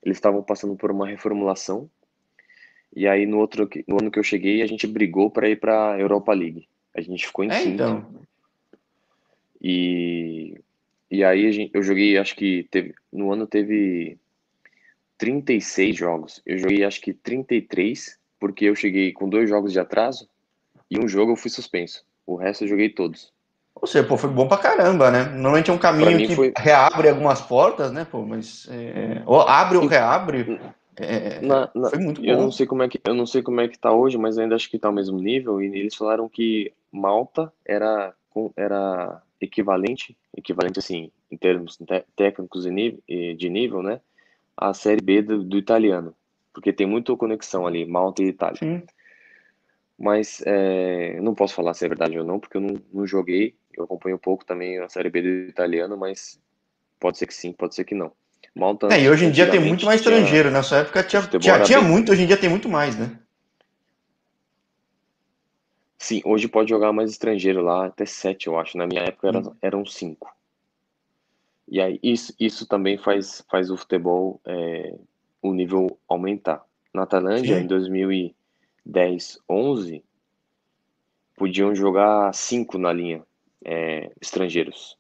[0.02, 1.88] Eles estavam passando por uma reformulação.
[2.94, 5.98] E aí no outro no ano que eu cheguei, a gente brigou para ir para
[5.98, 6.68] Europa League.
[6.94, 7.72] A gente ficou em é, quinto.
[7.72, 8.06] Então.
[9.62, 10.60] E
[11.10, 14.18] e aí eu joguei, acho que teve no ano teve
[15.20, 16.42] 36 jogos.
[16.46, 20.26] Eu joguei acho que 33, porque eu cheguei com dois jogos de atraso
[20.90, 22.02] e um jogo eu fui suspenso.
[22.26, 23.30] O resto eu joguei todos.
[23.74, 25.24] Ou seja, pô, foi bom pra caramba, né?
[25.24, 26.52] Normalmente é um caminho que foi...
[26.56, 29.22] reabre algumas portas, né, pô, mas é...
[29.26, 30.58] ou abre ou reabre.
[30.96, 31.40] É...
[31.40, 31.90] Na, na...
[31.90, 32.26] Foi muito bom.
[32.26, 34.38] Eu não sei como é que eu não sei como é que tá hoje, mas
[34.38, 35.60] ainda acho que tá ao mesmo nível.
[35.60, 38.14] E eles falaram que Malta era
[38.56, 41.78] era equivalente, equivalente assim, em termos
[42.16, 44.00] técnicos de nível, né,
[44.60, 46.14] à série B do, do italiano,
[46.52, 48.58] porque tem muita conexão ali, Malta e Itália.
[48.58, 48.82] Sim.
[49.98, 53.54] Mas é, não posso falar se é verdade ou não, porque eu não, não joguei.
[53.76, 56.40] Eu acompanho um pouco também a Série B do italiano, mas
[56.98, 58.12] pode ser que sim, pode ser que não.
[58.54, 60.48] Malta, é, e hoje em dia tem muito mais estrangeiro.
[60.48, 63.16] Tinha, Nessa época tinha, tinha, tinha muito, hoje em dia tem muito mais, né?
[65.98, 68.76] Sim, hoje pode jogar mais estrangeiro lá, até sete, eu acho.
[68.76, 69.54] Na minha época era, hum.
[69.62, 70.34] eram cinco.
[71.70, 74.98] E aí isso, isso também faz, faz o futebol, é,
[75.40, 76.64] o nível aumentar.
[76.92, 77.62] Na Tailândia, Sim.
[77.62, 78.36] em 2000 e
[78.84, 80.02] 10, 11,
[81.36, 83.24] podiam jogar cinco na linha,
[83.64, 84.98] é, estrangeiros.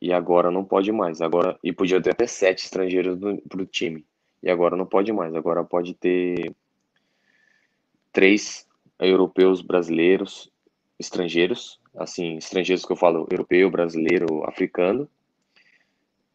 [0.00, 1.20] E agora não pode mais.
[1.20, 3.16] Agora e podia ter até sete estrangeiros
[3.48, 4.04] para o time.
[4.42, 5.34] E agora não pode mais.
[5.34, 6.54] Agora pode ter
[8.12, 10.50] três europeus, brasileiros,
[10.98, 11.80] estrangeiros.
[11.96, 15.08] Assim, estrangeiros que eu falo europeu, brasileiro, africano.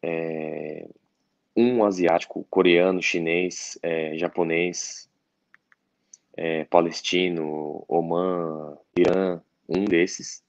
[0.02, 0.86] É,
[1.56, 5.10] um asiático, coreano, chinês, é, japonês,
[6.36, 10.42] é, palestino, Oman, Irã, um desses,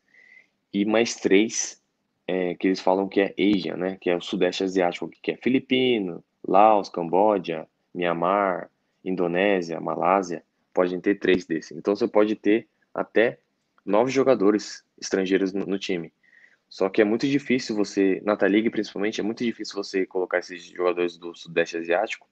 [0.73, 1.81] e mais três
[2.27, 5.37] é, que eles falam que é Asia, né, que é o Sudeste Asiático, que é
[5.37, 8.69] Filipino, Laos, Camboja, Myanmar,
[9.03, 10.43] Indonésia, Malásia,
[10.73, 11.77] podem ter três desses.
[11.77, 13.39] Então você pode ter até
[13.85, 16.13] nove jogadores estrangeiros no, no time.
[16.69, 20.63] Só que é muito difícil você, na League principalmente, é muito difícil você colocar esses
[20.63, 22.29] jogadores do Sudeste Asiático,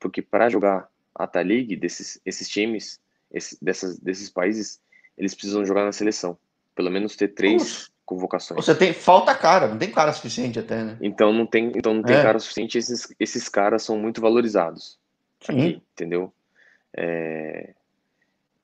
[0.00, 2.98] porque para jogar a T-League desses esses times,
[3.30, 4.80] esse, dessas, desses países,
[5.16, 6.38] eles precisam jogar na seleção.
[6.74, 8.64] Pelo menos ter três convocações.
[8.64, 10.96] Você tem falta cara, não tem cara suficiente até, né?
[11.00, 12.22] Então não tem, então não tem é.
[12.22, 12.78] cara suficiente.
[12.78, 14.98] Esses, esses caras são muito valorizados
[15.40, 15.52] Sim.
[15.52, 16.32] aqui, entendeu?
[16.96, 17.74] É,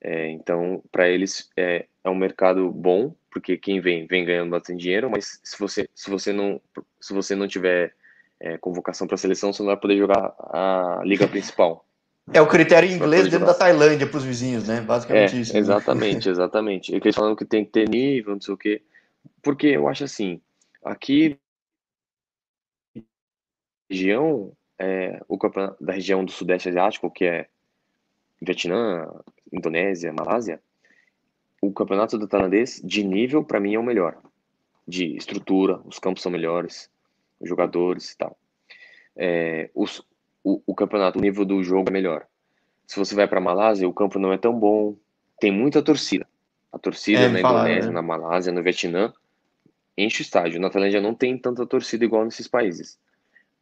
[0.00, 4.80] é, então para eles é, é um mercado bom porque quem vem vem ganhando bastante
[4.80, 6.60] dinheiro, mas se você se você não
[7.00, 7.94] se você não tiver
[8.40, 11.84] é, convocação para a seleção, você não vai poder jogar a liga principal.
[12.32, 14.80] É o critério inglês dentro da Tailândia para os vizinhos, né?
[14.80, 15.56] Basicamente é, isso.
[15.56, 16.32] Exatamente, né?
[16.32, 16.92] exatamente.
[16.94, 18.82] E que eles falam que tem que ter nível, não sei o quê.
[19.42, 20.40] Porque eu acho assim,
[20.84, 21.38] aqui
[23.90, 27.48] região, é, o campeonato da região do Sudeste Asiático, que é
[28.40, 29.08] Vietnã,
[29.50, 30.60] Indonésia, Malásia,
[31.60, 34.16] o campeonato do tailandês de nível para mim é o melhor.
[34.86, 36.90] De estrutura, os campos são melhores,
[37.40, 38.38] os jogadores e tal.
[39.16, 40.02] É, os,
[40.42, 42.26] o, o campeonato, o nível do jogo é melhor.
[42.86, 44.96] Se você vai para Malásia, o campo não é tão bom,
[45.38, 46.26] tem muita torcida.
[46.72, 47.94] A torcida é, na Indonésia, né?
[47.94, 49.12] na Malásia, no Vietnã,
[49.96, 50.60] enche o estádio.
[50.60, 52.98] Na Tailândia não tem tanta torcida igual nesses países.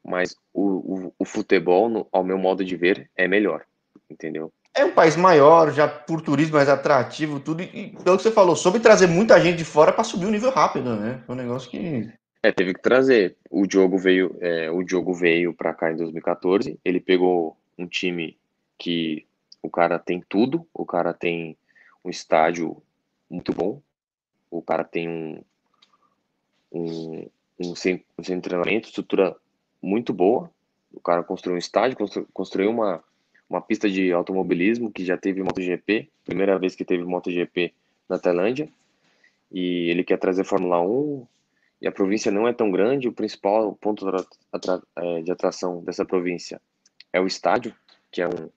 [0.04, 3.64] Mas o, o, o futebol, no, ao meu modo de ver, é melhor.
[4.08, 4.52] Entendeu?
[4.76, 7.62] É um país maior, já por turismo mais atrativo, tudo.
[7.62, 10.50] E pelo que você falou, soube trazer muita gente de fora para subir o nível
[10.50, 11.22] rápido, né?
[11.26, 12.12] Foi um negócio que
[12.42, 13.36] é, teve que trazer.
[13.50, 16.78] O Diogo veio, é, o Diogo veio para cá em 2014.
[16.84, 18.38] Ele pegou um time
[18.78, 19.26] que
[19.62, 21.56] o cara tem tudo, o cara tem
[22.04, 22.80] um estádio
[23.28, 23.80] muito bom,
[24.50, 25.42] o cara tem um
[26.72, 29.36] um, um, centro, de treinamento, estrutura
[29.80, 30.50] muito boa.
[30.92, 33.02] O cara construiu um estádio, constru, construiu uma,
[33.48, 37.72] uma pista de automobilismo que já teve MotoGP, primeira vez que teve MotoGP
[38.08, 38.68] na Tailândia.
[39.50, 41.26] E ele quer trazer Fórmula 1,
[41.80, 44.06] e a província não é tão grande, o principal ponto
[44.96, 46.60] é, de atração dessa província
[47.12, 47.74] é o estádio,
[48.10, 48.50] que é um.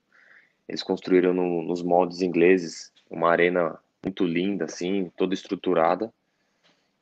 [0.68, 6.12] Eles construíram no, nos moldes ingleses uma arena muito linda, assim, toda estruturada.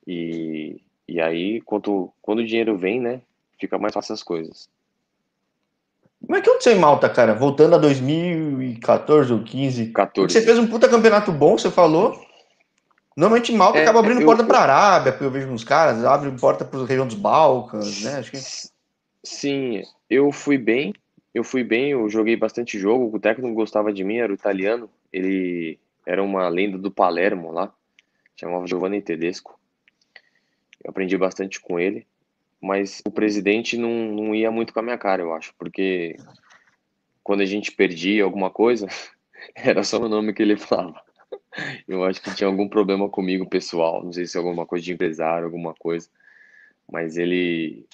[0.07, 3.21] E, e aí, quando, quando o dinheiro vem, né,
[3.61, 4.69] fica mais fácil as coisas.
[6.29, 7.33] Como é que aconteceu em Malta, cara?
[7.33, 9.87] Voltando a 2014 ou 15.
[9.87, 10.31] 14.
[10.31, 12.23] Você fez um puta campeonato bom, você falou.
[13.17, 16.31] Normalmente Malta é, acaba abrindo eu, porta para a Arábia, eu vejo uns caras, abre
[16.39, 18.23] porta para a região dos Balcãs, né?
[18.23, 18.39] Que...
[19.25, 20.93] Sim, eu fui bem,
[21.35, 24.89] eu fui bem, eu joguei bastante jogo, o técnico gostava de mim, era o italiano,
[25.11, 27.73] ele era uma lenda do Palermo lá,
[28.37, 29.59] chamava Giovanni Tedesco.
[30.85, 32.07] Eu aprendi bastante com ele,
[32.61, 36.17] mas o presidente não, não ia muito com a minha cara, eu acho, porque
[37.23, 38.87] quando a gente perdia alguma coisa,
[39.55, 41.01] era só o nome que ele falava.
[41.87, 44.93] Eu acho que tinha algum problema comigo pessoal, não sei se é alguma coisa de
[44.93, 46.09] empresário, alguma coisa,
[46.91, 47.85] mas ele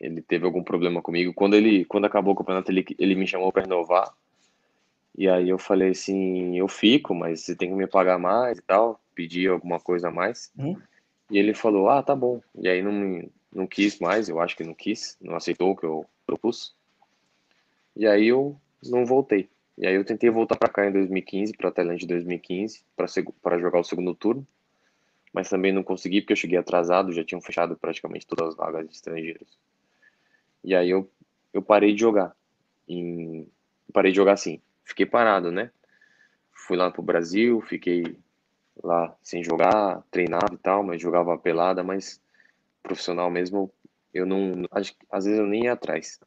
[0.00, 1.34] ele teve algum problema comigo.
[1.34, 4.12] Quando ele quando acabou o campeonato, ele, ele me chamou para renovar.
[5.16, 8.62] E aí eu falei assim, eu fico, mas você tem que me pagar mais e
[8.62, 10.52] tal, pedir alguma coisa a mais.
[10.56, 10.76] Hum?
[11.30, 12.40] E ele falou: "Ah, tá bom".
[12.54, 15.84] E aí não não quis mais, eu acho que não quis, não aceitou o que
[15.84, 16.74] eu propus.
[17.96, 19.48] E aí eu não voltei.
[19.76, 23.78] E aí eu tentei voltar para cá em 2015, para Tailândia em 2015, para jogar
[23.78, 24.46] o segundo turno,
[25.32, 28.86] mas também não consegui porque eu cheguei atrasado, já tinham fechado praticamente todas as vagas
[28.86, 29.58] de estrangeiros.
[30.64, 31.08] E aí eu,
[31.52, 32.34] eu parei de jogar.
[32.88, 33.48] Em,
[33.92, 35.70] parei de jogar assim, fiquei parado, né?
[36.52, 38.16] Fui lá pro Brasil, fiquei
[38.82, 42.20] lá sem jogar, treinava e tal, mas jogava pelada, mas
[42.88, 43.70] profissional mesmo,
[44.12, 46.18] eu não, às vezes eu nem ia atrás.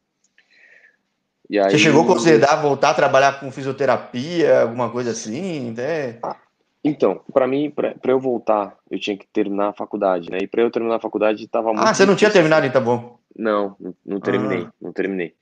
[1.49, 5.71] E aí, Você chegou a considerar voltar a trabalhar com fisioterapia, alguma coisa assim?
[5.71, 6.17] Até...
[6.81, 10.39] Então, para mim, para eu voltar, eu tinha que terminar a faculdade, né?
[10.41, 11.85] E para eu terminar a faculdade estava muito.
[11.85, 13.19] Ah, você não tinha terminado então bom?
[13.35, 14.73] Não, não, não terminei, ah.
[14.81, 15.35] não terminei.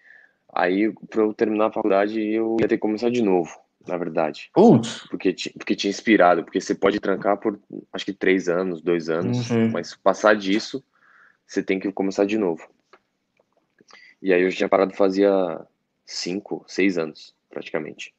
[0.52, 3.56] Aí, para eu terminar a faculdade, eu ia ter que começar de novo,
[3.88, 4.50] na verdade.
[4.54, 5.06] Putz.
[5.10, 7.60] Porque, porque tinha inspirado, porque você pode trancar por
[7.94, 9.70] acho que três anos, dois anos, uhum.
[9.70, 10.84] mas passar disso,
[11.50, 12.70] você tem que começar de novo.
[14.22, 15.60] E aí eu tinha parado fazia
[16.06, 18.14] cinco, seis anos, praticamente.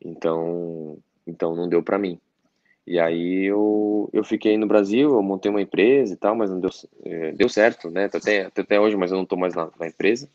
[0.00, 2.20] Então, então não deu para mim.
[2.86, 6.60] E aí eu, eu fiquei no Brasil, eu montei uma empresa e tal, mas não
[6.60, 6.70] deu,
[7.04, 8.04] é, deu certo, né?
[8.04, 10.28] Até, até hoje, mas eu não tô mais na, na empresa.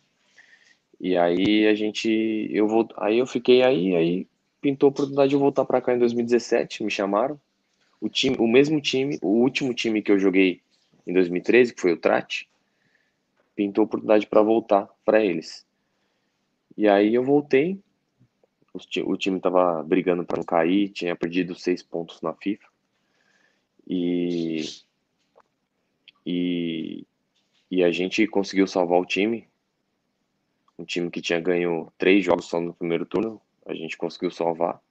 [0.99, 4.27] E aí a gente, eu vou, aí eu fiquei aí, aí
[4.59, 7.39] pintou a oportunidade de eu voltar para cá em 2017, me chamaram.
[8.01, 10.61] O time, o mesmo time, o último time que eu joguei
[11.05, 12.43] em 2013, que foi o Trat,
[13.55, 15.65] pintou a oportunidade para voltar para eles.
[16.77, 17.79] E aí eu voltei,
[19.05, 22.67] o time estava brigando para não cair, tinha perdido seis pontos na FIFA.
[23.87, 24.65] E,
[26.25, 27.05] e,
[27.71, 29.47] e a gente conseguiu salvar o time.
[30.77, 34.81] Um time que tinha ganho três jogos só no primeiro turno, a gente conseguiu salvar.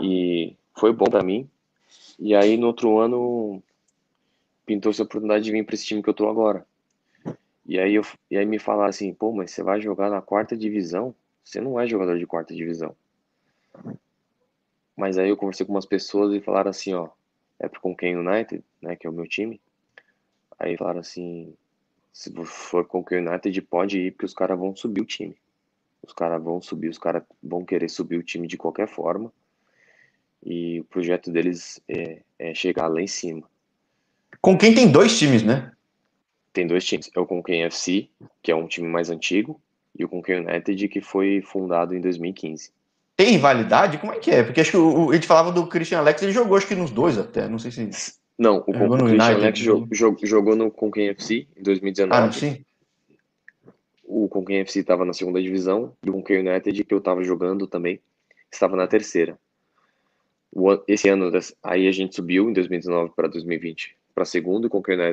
[0.00, 1.50] E foi bom para mim.
[2.18, 3.62] E aí no outro ano
[4.66, 6.66] pintou-se a oportunidade de vir para esse time que eu tô agora.
[7.64, 10.56] E aí, eu, e aí me falaram assim, pô, mas você vai jogar na quarta
[10.56, 11.14] divisão?
[11.42, 12.94] Você não é jogador de quarta divisão.
[14.96, 17.08] Mas aí eu conversei com umas pessoas e falaram assim, ó,
[17.58, 19.60] é pro Conquem United, né, que é o meu time.
[20.58, 21.54] Aí falaram assim,
[22.12, 25.36] Se for com o United, pode ir, porque os caras vão subir o time.
[26.02, 29.32] Os caras vão subir, os caras vão querer subir o time de qualquer forma.
[30.42, 33.48] E o projeto deles é, é chegar lá em cima.
[34.46, 35.72] Com quem tem dois times, né?
[36.52, 37.10] Tem dois times.
[37.12, 38.08] É o Conquem FC,
[38.40, 39.60] que é um time mais antigo,
[39.98, 42.70] e o Conquem United, que foi fundado em 2015.
[43.16, 43.98] Tem rivalidade?
[43.98, 44.44] Como é que é?
[44.44, 46.92] Porque acho que o, a gente falava do Christian Alex, ele jogou acho que nos
[46.92, 48.14] dois até, não sei se...
[48.38, 52.28] Não, o, o Christian United, Alex jogou, jogou no Conquem FC em 2019.
[52.28, 52.64] Ah, sim?
[54.04, 57.66] O Conquem FC estava na segunda divisão, e o Conquem United, que eu estava jogando
[57.66, 57.98] também,
[58.48, 59.36] estava na terceira.
[60.86, 61.32] Esse ano,
[61.64, 64.66] aí a gente subiu em 2019 para 2020 para a segunda,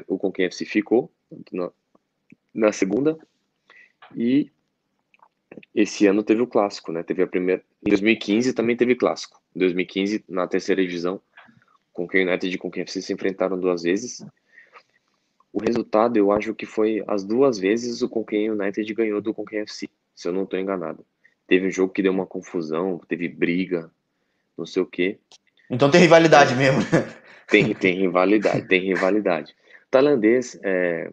[0.08, 1.12] o Conquem FC ficou
[1.52, 1.70] na,
[2.54, 3.18] na segunda,
[4.16, 4.50] e
[5.76, 7.04] esse ano teve o clássico, né?
[7.04, 7.62] Teve a primeira.
[7.86, 9.42] Em 2015 também teve clássico.
[9.54, 11.20] Em 2015, na terceira divisão,
[11.92, 14.26] com o United e com o FC se enfrentaram duas vezes.
[15.52, 19.60] O resultado, eu acho que foi as duas vezes o Conquem United ganhou do Conquem
[19.60, 21.06] FC, se eu não estou enganado.
[21.46, 23.92] Teve um jogo que deu uma confusão, teve briga,
[24.58, 25.20] não sei o quê.
[25.70, 26.80] Então tem rivalidade mesmo.
[27.48, 29.56] Tem, tem rivalidade, tem rivalidade.
[29.92, 31.12] Tailandês, é,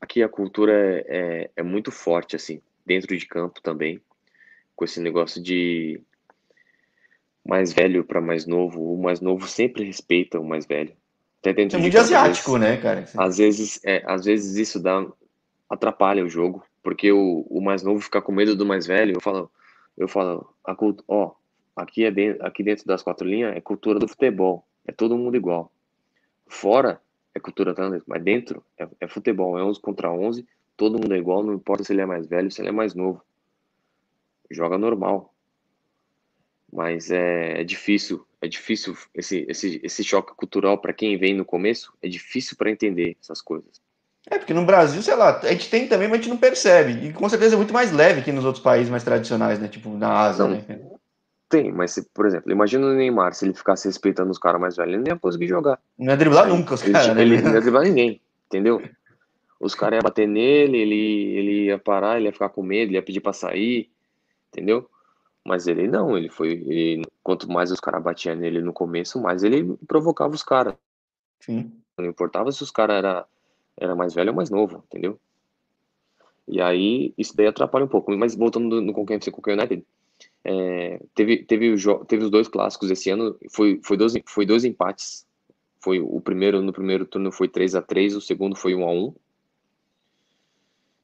[0.00, 0.72] aqui a cultura
[1.06, 4.00] é, é, muito forte, assim dentro de campo também,
[4.76, 6.00] com esse negócio de
[7.44, 8.94] mais velho para mais novo.
[8.94, 10.92] O mais novo sempre respeita o mais velho.
[11.40, 13.04] Até dentro é muito asiático, vezes, né, cara?
[13.16, 15.04] Às vezes, é, às vezes isso dá
[15.68, 19.14] atrapalha o jogo, porque o, o mais novo fica com medo do mais velho.
[19.14, 19.50] Eu falo,
[19.96, 21.02] eu falo, a cult...
[21.08, 21.32] ó,
[21.74, 25.36] aqui é dentro, aqui dentro das quatro linhas é cultura do futebol, é todo mundo
[25.36, 25.70] igual.
[26.46, 27.00] Fora
[27.34, 30.46] é cultura tailandesa, mas dentro é, é futebol, é 11 contra 11
[30.76, 32.94] todo mundo é igual, não importa se ele é mais velho, se ele é mais
[32.94, 33.22] novo.
[34.50, 35.32] Joga normal.
[36.72, 41.44] Mas é, é difícil, é difícil esse, esse, esse choque cultural para quem vem no
[41.44, 43.80] começo, é difícil para entender essas coisas.
[44.28, 47.06] É, porque no Brasil, sei lá, a gente tem também, mas a gente não percebe.
[47.06, 49.68] E com certeza é muito mais leve que nos outros países mais tradicionais, né?
[49.68, 50.95] Tipo na Ásia, não, né?
[51.48, 54.76] Tem, mas se, por exemplo, imagina o Neymar, se ele ficasse respeitando os caras mais
[54.76, 55.78] velhos, ele não ia conseguir jogar.
[55.96, 57.22] Não ia driblar nunca os caras, né?
[57.22, 58.82] Ele não ia driblar ninguém, entendeu?
[59.58, 62.96] os caras iam bater nele, ele, ele ia parar, ele ia ficar com medo, ele
[62.96, 63.90] ia pedir pra sair,
[64.48, 64.88] entendeu?
[65.44, 66.52] Mas ele não, ele foi.
[66.52, 70.74] Ele, quanto mais os caras batiam nele no começo, mais ele provocava os caras.
[71.96, 73.26] Não importava se os caras era,
[73.76, 75.18] era mais velho ou mais novo, entendeu?
[76.48, 78.14] E aí, isso daí atrapalha um pouco.
[78.16, 79.84] Mas voltando no Conquer com o United,
[80.48, 84.64] é, teve, teve, o, teve os dois clássicos esse ano, foi, foi, dois, foi dois
[84.64, 85.26] empates.
[85.80, 88.92] Foi o primeiro, no primeiro turno foi 3 a 3 o segundo foi 1 a
[88.92, 89.14] 1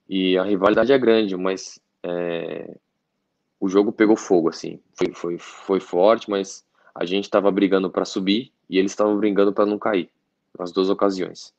[0.08, 2.76] e a rivalidade é grande, mas é,
[3.58, 4.78] o jogo pegou fogo, assim.
[4.94, 9.52] Foi, foi, foi forte, mas a gente estava brigando para subir e eles estavam brigando
[9.52, 10.08] para não cair,
[10.56, 11.52] nas duas ocasiões.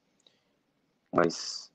[1.11, 1.69] Mas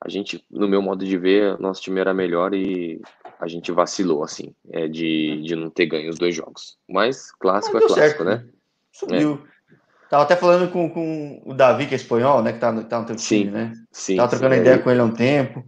[0.00, 3.02] a gente, no meu modo de ver, nosso time era melhor e
[3.42, 6.78] a gente vacilou, assim, é, de, de não ter ganho os dois jogos.
[6.88, 8.44] Mas clássico mas é clássico, certo, né?
[8.92, 9.42] Subiu.
[9.44, 9.76] É.
[10.08, 12.52] Tava até falando com, com o Davi, que é espanhol, né?
[12.52, 13.72] Que tá, tá no teu time, sim, né?
[13.90, 14.16] Sim.
[14.16, 14.78] Tava trocando sim, ideia é.
[14.78, 15.64] com ele há um tempo.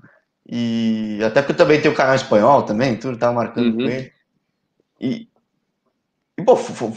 [0.48, 3.74] E até porque eu também tenho o canal espanhol também, tudo tava marcando uhum.
[3.74, 4.12] com ele.
[5.00, 5.28] E,
[6.38, 6.92] e pô, foi,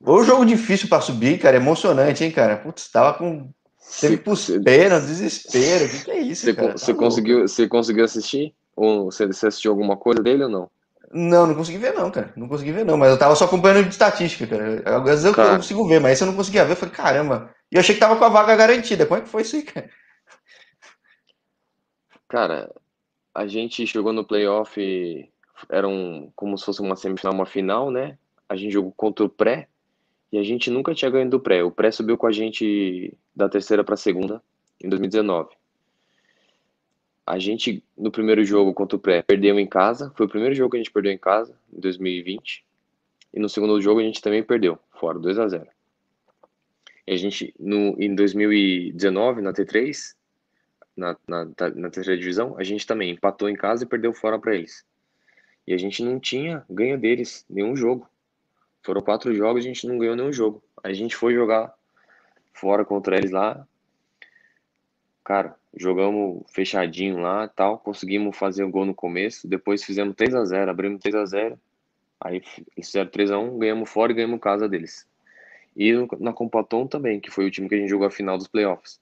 [0.00, 2.56] um jogo difícil para subir, cara, emocionante, hein, cara?
[2.56, 3.48] Putz, tava com.
[4.00, 4.16] Teve
[4.64, 5.84] pena, desespero.
[5.84, 6.72] O que, que, é isso, você, cara?
[6.72, 8.54] Tá você, conseguiu, você conseguiu assistir?
[8.76, 10.70] Ou você, você assistiu alguma coisa dele ou não?
[11.12, 12.32] Não, não consegui ver não, cara.
[12.36, 14.82] Não consegui ver não, mas eu tava só acompanhando de estatística, cara.
[14.84, 16.72] Às vezes eu, eu consigo ver, mas esse eu não conseguia ver.
[16.72, 17.54] Eu falei, caramba.
[17.70, 19.06] E eu achei que tava com a vaga garantida.
[19.06, 19.88] Como é que foi isso aí, cara?
[22.28, 22.74] Cara,
[23.32, 25.30] a gente jogou no playoff,
[25.70, 28.18] era um, como se fosse uma semifinal, uma final, né?
[28.48, 29.68] A gente jogou contra o pré
[30.32, 31.62] e a gente nunca tinha ganho do pré.
[31.62, 34.42] O pré subiu com a gente da terceira para segunda
[34.82, 35.50] em 2019.
[37.26, 40.12] A gente, no primeiro jogo contra o Pré, perdeu em casa.
[40.14, 42.64] Foi o primeiro jogo que a gente perdeu em casa, em 2020.
[43.32, 45.66] E no segundo jogo a gente também perdeu, fora, 2 a 0
[47.06, 50.14] E a gente, no, em 2019, na T3,
[50.96, 54.54] na, na, na terceira divisão, a gente também empatou em casa e perdeu fora para
[54.54, 54.84] eles.
[55.66, 58.08] E a gente não tinha ganho deles nenhum jogo.
[58.82, 60.62] Foram quatro jogos e a gente não ganhou nenhum jogo.
[60.82, 61.74] A gente foi jogar
[62.52, 63.66] fora contra eles lá.
[65.24, 70.44] Cara, jogamos fechadinho lá tal, conseguimos fazer o gol no começo, depois fizemos 3 a
[70.44, 71.60] 0 abrimos 3 a 0
[72.20, 72.42] aí
[72.76, 75.06] eles fizeram 3 a 1 ganhamos fora e ganhamos casa deles.
[75.76, 78.46] E na Compaton também, que foi o time que a gente jogou a final dos
[78.46, 79.00] playoffs.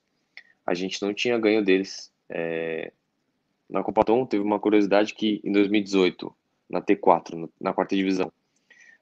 [0.66, 2.10] A gente não tinha ganho deles.
[2.30, 2.92] É...
[3.68, 6.34] Na Compaton teve uma curiosidade que em 2018,
[6.70, 8.32] na T4, na quarta divisão,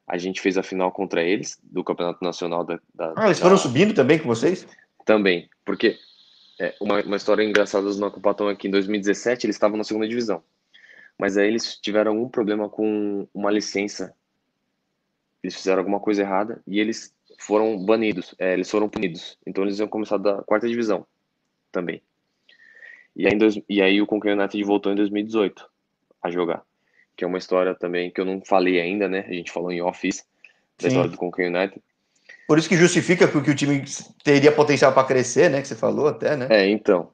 [0.07, 2.81] a gente fez a final contra eles, do Campeonato Nacional da...
[2.93, 4.67] da ah, eles foram subindo também com vocês?
[5.05, 5.97] Também, porque
[6.61, 10.07] É, uma, uma história engraçada do Nakupatão é que em 2017 eles estavam na segunda
[10.07, 10.45] divisão.
[11.19, 14.15] Mas aí eles tiveram algum problema com uma licença.
[15.43, 19.39] Eles fizeram alguma coisa errada e eles foram banidos, é, eles foram punidos.
[19.47, 21.07] Então eles iam começar da quarta divisão
[21.73, 22.03] também.
[23.17, 25.67] E aí, dois, e aí o Conquer United voltou em 2018
[26.23, 26.63] a jogar.
[27.17, 29.25] Que é uma história também que eu não falei ainda, né?
[29.27, 30.27] A gente falou em Office,
[30.79, 30.89] da Sim.
[30.89, 31.83] história do Conquer United.
[32.51, 33.85] Por isso que justifica que o time
[34.25, 35.63] teria potencial para crescer, né?
[35.63, 36.49] Que você falou até, né?
[36.51, 37.13] É, então.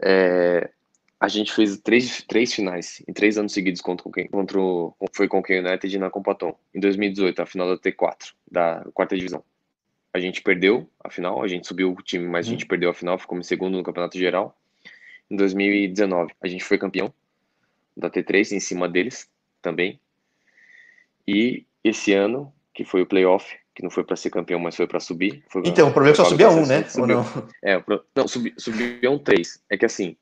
[0.00, 0.70] É,
[1.18, 5.40] a gente fez três, três finais em três anos seguidos contra, contra o, foi com
[5.40, 6.56] o United na Compaton.
[6.72, 9.42] Em 2018, a final da T4, da quarta divisão.
[10.12, 12.68] A gente perdeu a final, a gente subiu o time, mas a gente hum.
[12.68, 14.56] perdeu a final, ficou em segundo no Campeonato Geral.
[15.28, 17.12] Em 2019, a gente foi campeão
[17.96, 19.28] da T3 em cima deles
[19.60, 19.98] também.
[21.26, 24.86] E esse ano, que foi o playoff, que não foi para ser campeão, mas foi
[24.86, 25.42] para subir.
[25.48, 26.84] Foi então, o problema é que só subia um, né?
[26.84, 27.18] Subiu.
[27.18, 27.48] Ou não?
[27.62, 27.82] É,
[28.14, 29.60] não, subi, subiu um três.
[29.68, 30.16] É que assim,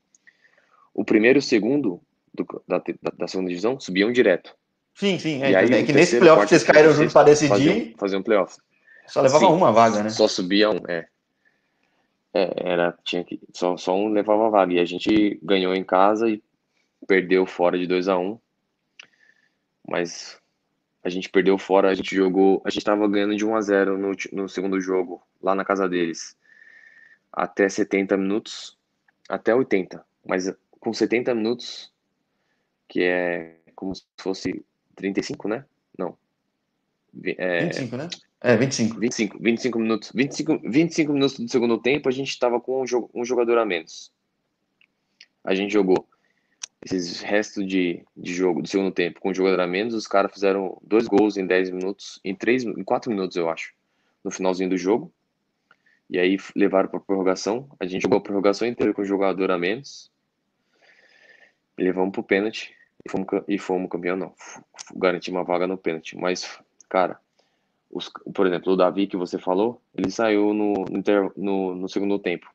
[0.95, 2.01] o primeiro e o segundo
[2.33, 4.55] do, da, da, da, segunda divisão subiam direto.
[4.95, 5.43] Sim, sim.
[5.43, 7.95] É, e aí, é que nesse playoff vocês caíram juntos para decidir.
[7.99, 8.57] Fazer um playoff.
[9.07, 10.11] Só levava Sim, uma vaga, né?
[10.11, 11.07] Só subia um, é.
[12.33, 12.53] é.
[12.57, 14.73] era, tinha que, só, só um levava a vaga.
[14.73, 16.43] E a gente ganhou em casa e
[17.07, 18.39] perdeu fora de 2 a 1 um,
[19.87, 20.41] Mas
[21.03, 23.99] a gente perdeu fora, a gente jogou, a gente tava ganhando de 1 a 0
[23.99, 26.37] no, no segundo jogo, lá na casa deles,
[27.33, 28.79] até 70 minutos,
[29.29, 31.93] até 80, mas com 70 minutos,
[32.89, 35.65] que é como se fosse 35, né?
[35.99, 36.17] Não.
[37.25, 38.09] É, 25, né?
[38.41, 38.99] É, 25.
[38.99, 40.13] 25, 25 minutos.
[40.15, 42.85] 25, 25 minutos do segundo tempo, a gente estava com
[43.15, 44.13] um jogador a menos.
[45.45, 46.07] A gente jogou
[46.85, 50.33] esses restos de, de jogo do segundo tempo com um jogador a menos, os caras
[50.33, 53.73] fizeram dois gols em 10 minutos, em, 3, em 4 minutos, eu acho,
[54.25, 55.13] no finalzinho do jogo.
[56.11, 57.69] E aí levaram para prorrogação.
[57.81, 60.11] A gente jogou a prorrogação inteira com um jogador a menos.
[61.79, 62.75] Levamos pro pênalti
[63.05, 64.35] e fomos, e fomos campeão, não.
[64.95, 66.19] Garantimos uma vaga no pênalti.
[66.19, 67.19] Mas, cara,
[67.91, 70.85] os, por exemplo, o Davi que você falou, ele saiu no,
[71.35, 72.53] no, no segundo tempo.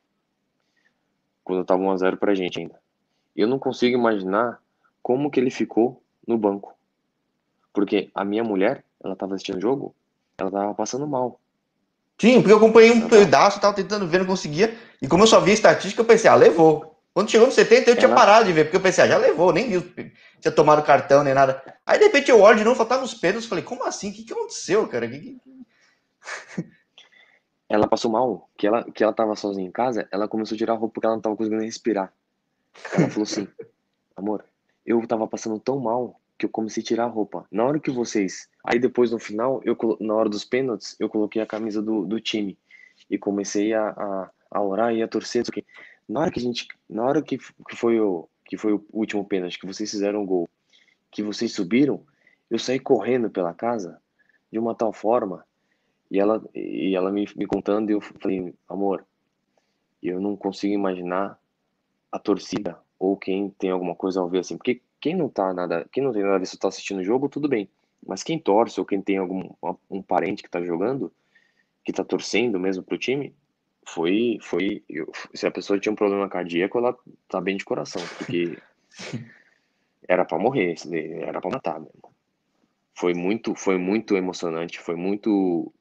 [1.43, 2.79] Quando tava 1x0 pra gente ainda
[3.41, 4.59] eu não consigo imaginar
[5.01, 6.75] como que ele ficou no banco.
[7.71, 9.95] Porque a minha mulher, ela tava assistindo o jogo,
[10.37, 11.39] ela tava passando mal.
[12.19, 14.75] Sim, porque eu acompanhei um pedaço, tava tentando ver, não conseguia.
[15.01, 16.97] E como eu só vi a estatística, eu pensei, ah, levou.
[17.13, 17.99] Quando chegou no 70, eu ela...
[17.99, 19.81] tinha parado de ver, porque eu pensei, ah, já levou, nem viu,
[20.39, 21.63] tinha tomado cartão nem nada.
[21.85, 24.09] Aí de repente eu olho de novo, faltava nos pênaltis, falei, como assim?
[24.09, 25.07] O que, que aconteceu, cara?
[25.07, 25.37] Que, que...
[27.69, 30.73] ela passou mal, que ela, que ela tava sozinha em casa, ela começou a tirar
[30.73, 32.11] a roupa porque ela não tava conseguindo respirar.
[32.93, 33.47] Ela falou assim:
[34.15, 34.45] amor,
[34.85, 37.45] eu tava passando tão mal que eu comecei a tirar a roupa.
[37.51, 38.47] Na hora que vocês.
[38.63, 42.19] Aí depois no final, eu, na hora dos pênaltis, eu coloquei a camisa do, do
[42.19, 42.57] time.
[43.09, 45.43] E comecei a, a, a orar e a torcer.
[45.45, 45.65] Que
[46.07, 46.67] na hora que a gente.
[46.89, 50.25] Na hora que, que, foi o, que foi o último pênalti, que vocês fizeram o
[50.25, 50.49] gol,
[51.11, 52.03] que vocês subiram,
[52.49, 53.99] eu saí correndo pela casa
[54.51, 55.45] de uma tal forma.
[56.09, 59.05] E ela, e ela me, me contando, e eu falei, amor,
[60.01, 61.37] eu não consigo imaginar
[62.11, 65.87] a torcida ou quem tem alguma coisa a ver assim, porque quem não tá nada,
[65.91, 67.69] quem não tem nada a ver se tá assistindo o jogo, tudo bem.
[68.05, 69.49] Mas quem torce ou quem tem algum
[69.89, 71.11] um parente que tá jogando,
[71.83, 73.33] que tá torcendo mesmo pro time,
[73.85, 76.97] foi foi eu, se a pessoa tinha um problema cardíaco, ela
[77.27, 78.57] tá bem de coração, porque
[80.07, 80.75] era para morrer,
[81.21, 82.13] era para matar mesmo.
[82.93, 85.71] Foi muito foi muito emocionante, foi muito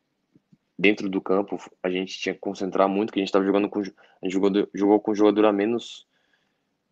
[0.79, 3.81] dentro do campo, a gente tinha que concentrar muito, que a gente estava jogando com
[3.81, 6.07] a gente jogou, jogou com jogador a menos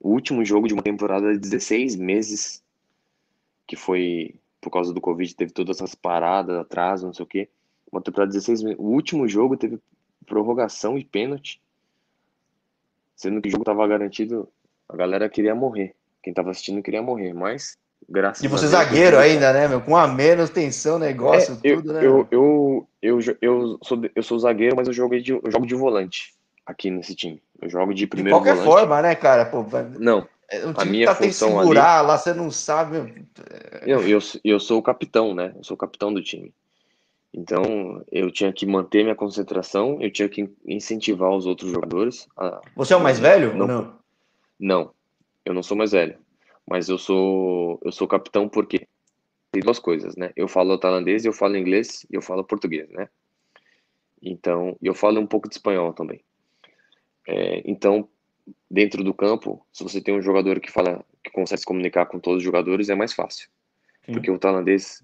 [0.05, 2.63] o último jogo de uma temporada de 16 meses,
[3.67, 7.49] que foi por causa do Covid, teve todas essas paradas, atraso, não sei o quê.
[7.91, 8.79] Uma temporada de 16 meses.
[8.79, 9.79] O último jogo teve
[10.27, 11.59] prorrogação e pênalti,
[13.17, 14.47] sendo que o jogo estava garantido,
[14.91, 15.95] a galera queria morrer.
[16.23, 19.81] Quem estava assistindo queria morrer, mas graças E você zagueiro ainda, né, meu?
[19.81, 22.05] Com a menos tensão, negócio, é, tudo, né?
[22.05, 25.75] Eu, eu, eu, eu, sou, eu sou zagueiro, mas eu, joguei de, eu jogo de
[25.75, 26.34] volante
[26.67, 27.43] aqui nesse time.
[27.61, 28.81] Eu jogo de primeiro De qualquer volante.
[28.81, 29.45] forma, né, cara?
[29.47, 29.65] Pô,
[29.99, 30.27] não.
[30.49, 32.09] É um a minha tá função segurar ali...
[32.09, 33.27] lá, você não sabe.
[33.87, 35.53] Eu, eu, eu sou o capitão, né?
[35.57, 36.53] Eu sou o capitão do time.
[37.33, 42.29] Então, eu tinha que manter minha concentração, eu tinha que incentivar os outros jogadores.
[42.37, 42.61] A...
[42.77, 43.99] Você é o mais velho não, não?
[44.61, 44.91] Não,
[45.45, 46.17] eu não sou mais velho.
[46.65, 48.87] Mas eu sou eu sou capitão porque
[49.51, 50.33] tem duas coisas, né?
[50.37, 53.09] Eu falo tailandês, eu falo inglês e eu falo português, né?
[54.23, 56.21] Então, eu falo um pouco de espanhol também.
[57.27, 58.09] É, então,
[58.71, 62.19] dentro do campo, se você tem um jogador que fala, que consegue se comunicar com
[62.19, 63.49] todos os jogadores, é mais fácil.
[64.05, 64.13] Sim.
[64.13, 65.03] Porque o tailandês,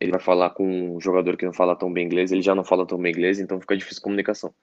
[0.00, 2.64] ele vai falar com um jogador que não fala tão bem inglês, ele já não
[2.64, 4.54] fala tão bem inglês, então fica difícil a comunicação.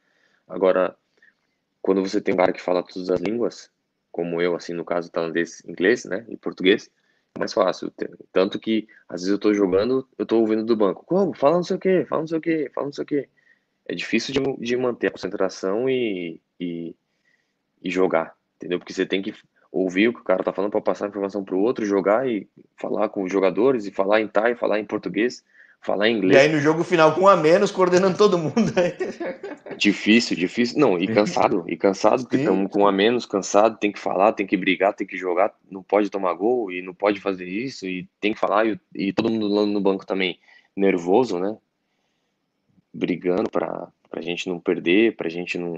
[0.47, 0.95] Agora,
[1.81, 3.71] quando você tem um cara que fala todas as línguas,
[4.11, 6.89] como eu, assim, no caso tailandês, inglês, né, e português,
[7.35, 7.91] é mais fácil.
[8.31, 11.33] Tanto que, às vezes eu tô jogando, eu tô ouvindo do banco, como?
[11.33, 13.29] Fala não sei o que, fala não sei o que, fala não sei o que.
[13.87, 16.95] É difícil de, de manter a concentração e, e,
[17.81, 18.79] e jogar, entendeu?
[18.79, 19.33] Porque você tem que
[19.71, 22.47] ouvir o que o cara tá falando para passar a informação pro outro, jogar e
[22.77, 25.43] falar com os jogadores, e falar em Thai, falar em português
[25.85, 26.35] falar inglês.
[26.35, 28.73] E aí no jogo final com um a menos, coordenando todo mundo.
[29.77, 30.79] difícil, difícil.
[30.79, 34.33] Não, e cansado, e cansado, porque estamos com um a menos, cansado, tem que falar,
[34.33, 37.85] tem que brigar, tem que jogar, não pode tomar gol e não pode fazer isso,
[37.85, 40.39] e tem que falar, e, e todo mundo lá no banco também
[40.75, 41.55] nervoso, né?
[42.91, 45.77] Brigando para a gente não perder, para a gente não.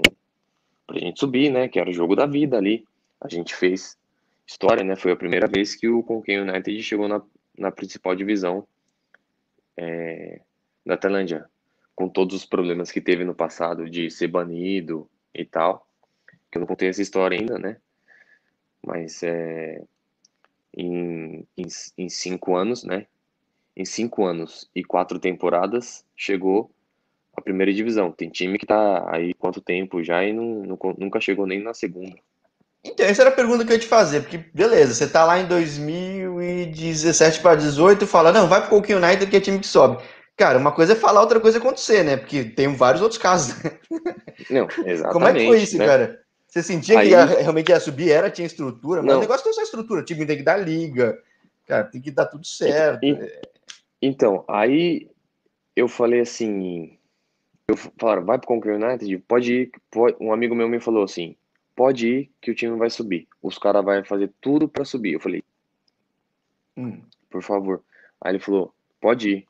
[0.88, 1.68] Pra gente subir, né?
[1.68, 2.84] Que era o jogo da vida ali.
[3.20, 3.96] A gente fez
[4.46, 4.96] história, né?
[4.96, 7.22] Foi a primeira vez que o Conquem United chegou na,
[7.56, 8.66] na principal divisão
[9.76, 10.40] é,
[10.84, 11.48] da Tailândia,
[11.94, 15.86] com todos os problemas que teve no passado de ser banido e tal,
[16.50, 17.76] que eu não contei essa história ainda, né?
[18.82, 19.84] Mas é,
[20.74, 21.66] em, em,
[21.98, 23.06] em cinco anos, né?
[23.76, 26.70] Em cinco anos e quatro temporadas, chegou
[27.38, 28.10] a primeira divisão.
[28.10, 31.74] Tem time que tá aí quanto tempo já e não, não, nunca chegou nem na
[31.74, 32.14] segunda.
[32.84, 35.38] Então, essa era a pergunta que eu ia te fazer, porque beleza, você tá lá
[35.38, 39.66] em 2017 para 18 e fala, não, vai pro Coquinho United que é time que
[39.66, 40.02] sobe.
[40.36, 42.16] Cara, uma coisa é falar, outra coisa é acontecer, né?
[42.16, 43.60] Porque tem vários outros casos.
[43.62, 43.72] Né?
[44.48, 45.02] Não, exatamente.
[45.12, 45.86] Como é que foi isso, né?
[45.86, 46.20] cara?
[46.46, 47.08] Você sentia aí...
[47.08, 49.18] que ia, realmente ia subir, era, tinha estrutura, mas não.
[49.18, 51.18] o negócio tem essa estrutura, o time tem que dar liga,
[51.66, 53.00] cara, tem que dar tudo certo.
[54.00, 55.10] Então, aí
[55.74, 56.97] eu falei assim,
[57.68, 60.16] eu falaram, vai pro Conquer United, pode ir, pode...
[60.18, 61.36] um amigo meu me falou assim,
[61.76, 63.28] pode ir que o time vai subir.
[63.42, 65.12] Os caras vão fazer tudo para subir.
[65.12, 65.44] Eu falei,
[66.76, 67.82] hum, por favor.
[68.20, 69.46] Aí ele falou, pode ir.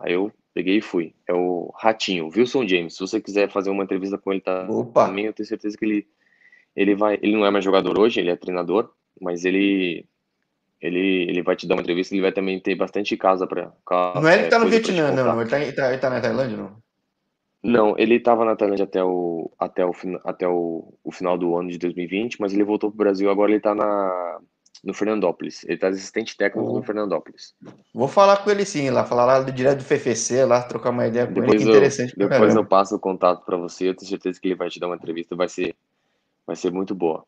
[0.00, 1.14] Aí eu peguei e fui.
[1.28, 2.94] É o Ratinho, Wilson James.
[2.94, 5.06] Se você quiser fazer uma entrevista com ele tá, Opa.
[5.06, 6.06] também, eu tenho certeza que ele,
[6.74, 7.18] ele vai.
[7.22, 8.90] Ele não é mais jogador hoje, ele é treinador,
[9.20, 10.04] mas ele.
[10.80, 13.70] Ele, ele vai te dar uma entrevista, ele vai também ter bastante casa para.
[14.14, 15.40] Não é ele que tá no Vietnã, não, não.
[15.42, 16.89] Ele tá, ele tá, ele tá na Tailândia, não?
[17.62, 19.92] Não, ele estava na Tailândia até, o, até, o,
[20.24, 23.30] até o, o final do ano de 2020, mas ele voltou para o Brasil.
[23.30, 23.74] Agora ele está
[24.82, 25.62] no Fernandópolis.
[25.64, 27.54] Ele está assistente técnico no Fernandópolis.
[27.92, 31.26] Vou falar com ele sim, lá, falar lá direto do FFC, lá trocar uma ideia
[31.26, 31.64] com depois ele.
[31.64, 32.14] Que interessante.
[32.16, 33.90] Eu, depois eu passo o contato para você.
[33.90, 35.36] Eu tenho certeza que ele vai te dar uma entrevista.
[35.36, 35.76] Vai ser,
[36.46, 37.26] vai ser muito boa.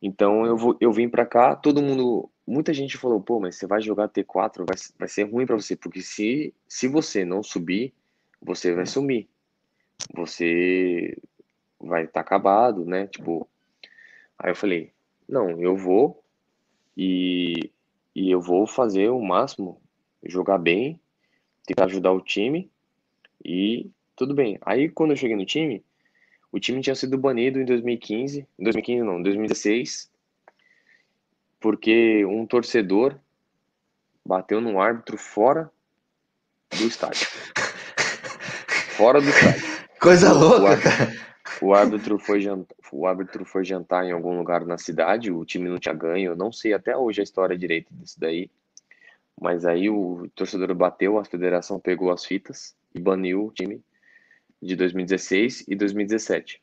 [0.00, 3.66] Então eu, vou, eu vim para cá, todo mundo, muita gente falou, pô, mas você
[3.66, 7.92] vai jogar T4, vai, vai ser ruim para você, porque se, se você não subir,
[8.40, 9.28] você vai sumir
[10.14, 11.16] você
[11.80, 13.06] vai estar tá acabado, né?
[13.06, 13.48] Tipo,
[14.38, 14.92] aí eu falei,
[15.28, 16.22] não, eu vou
[16.96, 17.70] e,
[18.14, 19.80] e eu vou fazer o máximo,
[20.24, 21.00] jogar bem,
[21.66, 22.70] tentar ajudar o time
[23.44, 24.58] e tudo bem.
[24.62, 25.84] Aí quando eu cheguei no time,
[26.50, 30.10] o time tinha sido banido em 2015, 2015 não, 2016,
[31.60, 33.18] porque um torcedor
[34.24, 35.70] bateu num árbitro fora
[36.70, 37.26] do estádio.
[38.96, 39.77] fora do estádio.
[40.00, 41.28] Coisa louca, o cara.
[41.62, 45.68] O árbitro, foi jantar, o árbitro foi jantar em algum lugar na cidade, o time
[45.68, 48.50] não tinha ganho, eu não sei até hoje a história direita disso daí.
[49.40, 53.82] Mas aí o torcedor bateu, a federação pegou as fitas e baniu o time
[54.60, 56.62] de 2016 e 2017.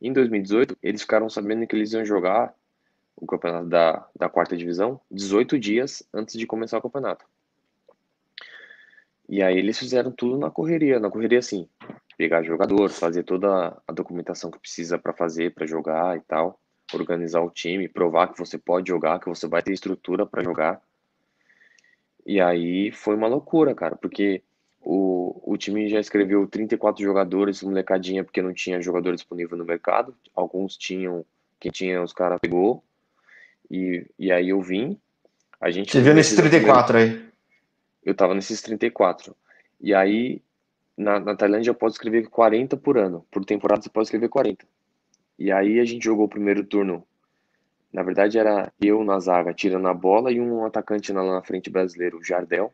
[0.00, 2.54] Em 2018, eles ficaram sabendo que eles iam jogar
[3.16, 7.24] o campeonato da, da quarta divisão 18 dias antes de começar o campeonato.
[9.28, 11.68] E aí eles fizeram tudo na correria, na correria assim,
[12.16, 16.60] pegar jogador, fazer toda a documentação que precisa para fazer, para jogar e tal,
[16.92, 20.80] organizar o time, provar que você pode jogar, que você vai ter estrutura para jogar.
[22.26, 24.42] E aí foi uma loucura, cara, porque
[24.80, 30.14] o, o time já escreveu 34 jogadores, molecadinha, porque não tinha jogador disponível no mercado.
[30.34, 31.24] Alguns tinham,
[31.58, 32.84] quem tinha, os caras pegou.
[33.70, 34.98] E, e aí eu vim.
[35.60, 37.24] A gente Você viu nesses 34 aí?
[38.04, 39.34] Eu tava nesses 34.
[39.80, 40.42] E aí
[40.96, 43.26] na, na Tailândia pode escrever 40 por ano.
[43.30, 44.66] Por temporada você pode escrever 40.
[45.38, 47.06] E aí a gente jogou o primeiro turno.
[47.92, 51.70] Na verdade era eu na zaga, tirando a bola e um atacante lá na frente
[51.70, 52.72] brasileiro, o Jardel,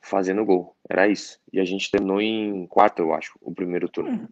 [0.00, 0.76] fazendo gol.
[0.88, 1.38] Era isso.
[1.52, 4.10] E a gente terminou em quarto, eu acho, o primeiro turno.
[4.10, 4.28] Uhum.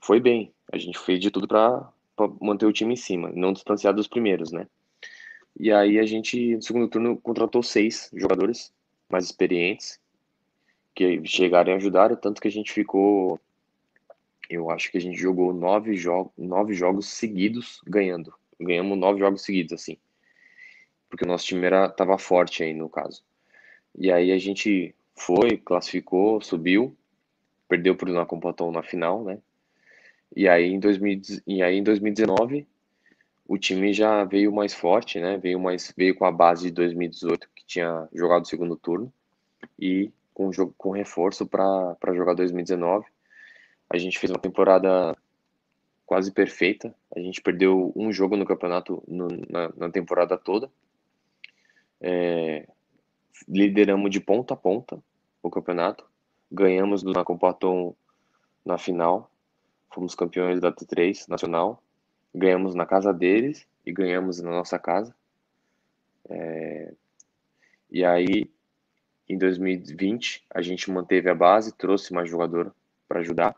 [0.00, 0.52] Foi bem.
[0.72, 1.90] A gente fez de tudo para
[2.40, 4.66] manter o time em cima, não distanciar dos primeiros, né?
[5.58, 8.72] E aí a gente, no segundo turno, contratou seis jogadores
[9.10, 9.98] mais experientes
[10.98, 13.40] que chegaram e ajudaram, tanto que a gente ficou.
[14.50, 18.34] Eu acho que a gente jogou nove, jo nove jogos seguidos ganhando.
[18.58, 19.96] Ganhamos nove jogos seguidos, assim.
[21.08, 23.22] Porque o nosso time era, tava forte aí, no caso.
[23.96, 26.96] E aí a gente foi, classificou, subiu,
[27.68, 29.38] perdeu para o Nacompatão na final, né?
[30.34, 32.66] e, aí em 2000, e aí em 2019
[33.46, 35.38] o time já veio mais forte, né?
[35.38, 39.12] Veio mais veio com a base de 2018 que tinha jogado o segundo turno
[39.78, 43.04] e com jogo com reforço para jogar 2019.
[43.90, 45.16] A gente fez uma temporada
[46.06, 46.94] quase perfeita.
[47.14, 50.70] A gente perdeu um jogo no campeonato no, na, na, temporada toda.
[52.00, 52.68] É,
[53.48, 55.02] lideramos de ponta a ponta
[55.42, 56.06] o campeonato.
[56.50, 57.94] Ganhamos do Nacompaton
[58.64, 59.28] na final.
[59.92, 61.82] Fomos campeões da T3 nacional
[62.34, 65.14] ganhamos na casa deles e ganhamos na nossa casa.
[66.28, 66.92] É,
[67.90, 68.50] e aí,
[69.28, 72.74] em 2020, a gente manteve a base, trouxe mais jogador
[73.06, 73.56] para ajudar.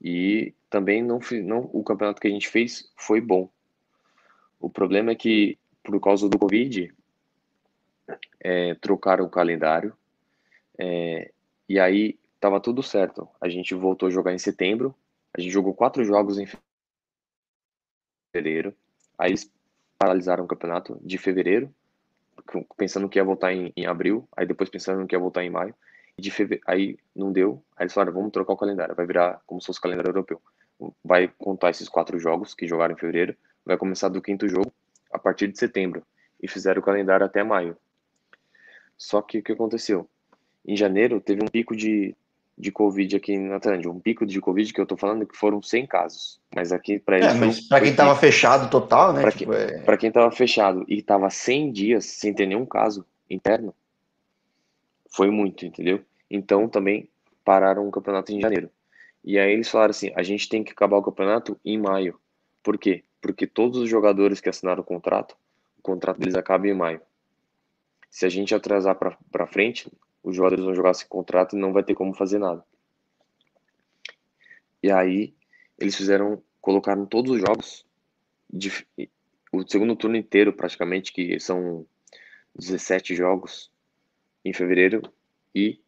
[0.00, 3.50] E também não, não, o campeonato que a gente fez foi bom.
[4.60, 6.92] O problema é que, por causa do Covid,
[8.40, 9.96] é, trocaram o calendário.
[10.78, 11.32] É,
[11.68, 13.28] e aí, estava tudo certo.
[13.40, 14.94] A gente voltou a jogar em setembro.
[15.36, 16.46] A gente jogou quatro jogos em
[18.32, 18.74] fevereiro.
[19.18, 19.50] Aí eles
[19.98, 21.74] paralisaram o campeonato de fevereiro,
[22.76, 24.28] pensando que ia voltar em, em abril.
[24.36, 25.74] Aí depois pensando que ia voltar em maio.
[26.18, 26.60] De feve...
[26.66, 27.62] Aí não deu.
[27.76, 28.94] Aí eles falaram: vamos trocar o calendário.
[28.94, 30.40] Vai virar como se fosse o calendário europeu.
[31.04, 33.36] Vai contar esses quatro jogos que jogaram em fevereiro.
[33.64, 34.72] Vai começar do quinto jogo
[35.10, 36.02] a partir de setembro.
[36.42, 37.76] E fizeram o calendário até maio.
[38.96, 40.08] Só que o que aconteceu?
[40.66, 42.16] Em janeiro teve um pico de
[42.56, 43.90] de Covid aqui na Tailândia.
[43.90, 46.40] Um pico de Covid que eu tô falando que foram 100 casos.
[46.54, 47.30] Mas aqui para eles.
[47.30, 49.22] É, mas para quem tava fechado total, né?
[49.22, 49.96] Para tipo, quem, é...
[49.96, 53.74] quem tava fechado e tava 100 dias sem ter nenhum caso interno,
[55.10, 56.04] foi muito, entendeu?
[56.30, 57.08] Então também
[57.44, 58.70] pararam o campeonato em janeiro.
[59.24, 62.18] E aí eles falaram assim: a gente tem que acabar o campeonato em maio.
[62.62, 63.04] Por quê?
[63.20, 65.36] Porque todos os jogadores que assinaram o contrato,
[65.78, 67.00] o contrato deles acaba em maio.
[68.10, 69.90] Se a gente atrasar para frente,
[70.24, 72.64] os jogadores vão jogar sem contrato e não vai ter como fazer nada.
[74.82, 75.34] E aí
[75.78, 77.86] eles fizeram, colocaram todos os jogos,
[78.50, 78.70] de,
[79.52, 81.86] o segundo turno inteiro praticamente, que são
[82.56, 83.70] 17 jogos
[84.44, 85.02] em fevereiro
[85.54, 85.80] e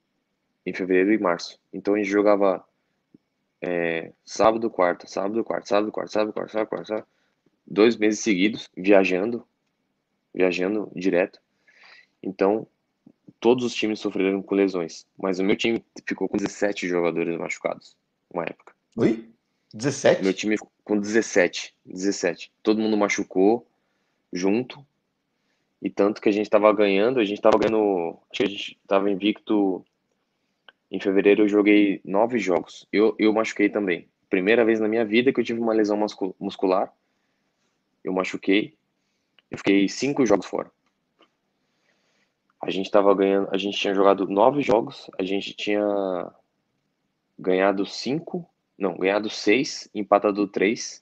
[0.65, 1.59] em fevereiro e março.
[1.73, 2.67] Então a gente jogava
[3.63, 7.07] é, sábado, quarta, sábado, quarta, sábado, quarta, sábado, quarta, sábado, quarta, sábado,
[7.67, 9.47] dois meses seguidos, viajando,
[10.35, 11.41] viajando direto.
[12.23, 12.67] Então
[13.41, 17.97] todos os times sofreram com lesões, mas o meu time ficou com 17 jogadores machucados,
[18.33, 18.75] uma época.
[18.97, 19.29] Oi?
[19.75, 20.23] 17?
[20.23, 22.53] Meu time ficou com 17, 17.
[22.63, 23.67] Todo mundo machucou
[24.33, 24.85] junto.
[25.83, 28.79] E tanto que a gente tava ganhando, a gente tava ganhando, acho que a gente
[28.87, 29.85] tava invicto
[30.91, 32.87] em fevereiro eu joguei nove jogos.
[32.93, 34.09] Eu, eu machuquei também.
[34.31, 35.99] Primeira vez na minha vida que eu tive uma lesão
[36.39, 36.93] muscular.
[38.05, 38.75] Eu machuquei.
[39.51, 40.71] Eu fiquei cinco jogos fora.
[42.67, 46.27] A gente tava ganhando, a gente tinha jogado nove jogos, a gente tinha
[47.39, 48.45] ganhado cinco,
[48.77, 51.01] não, ganhado seis, empatado três.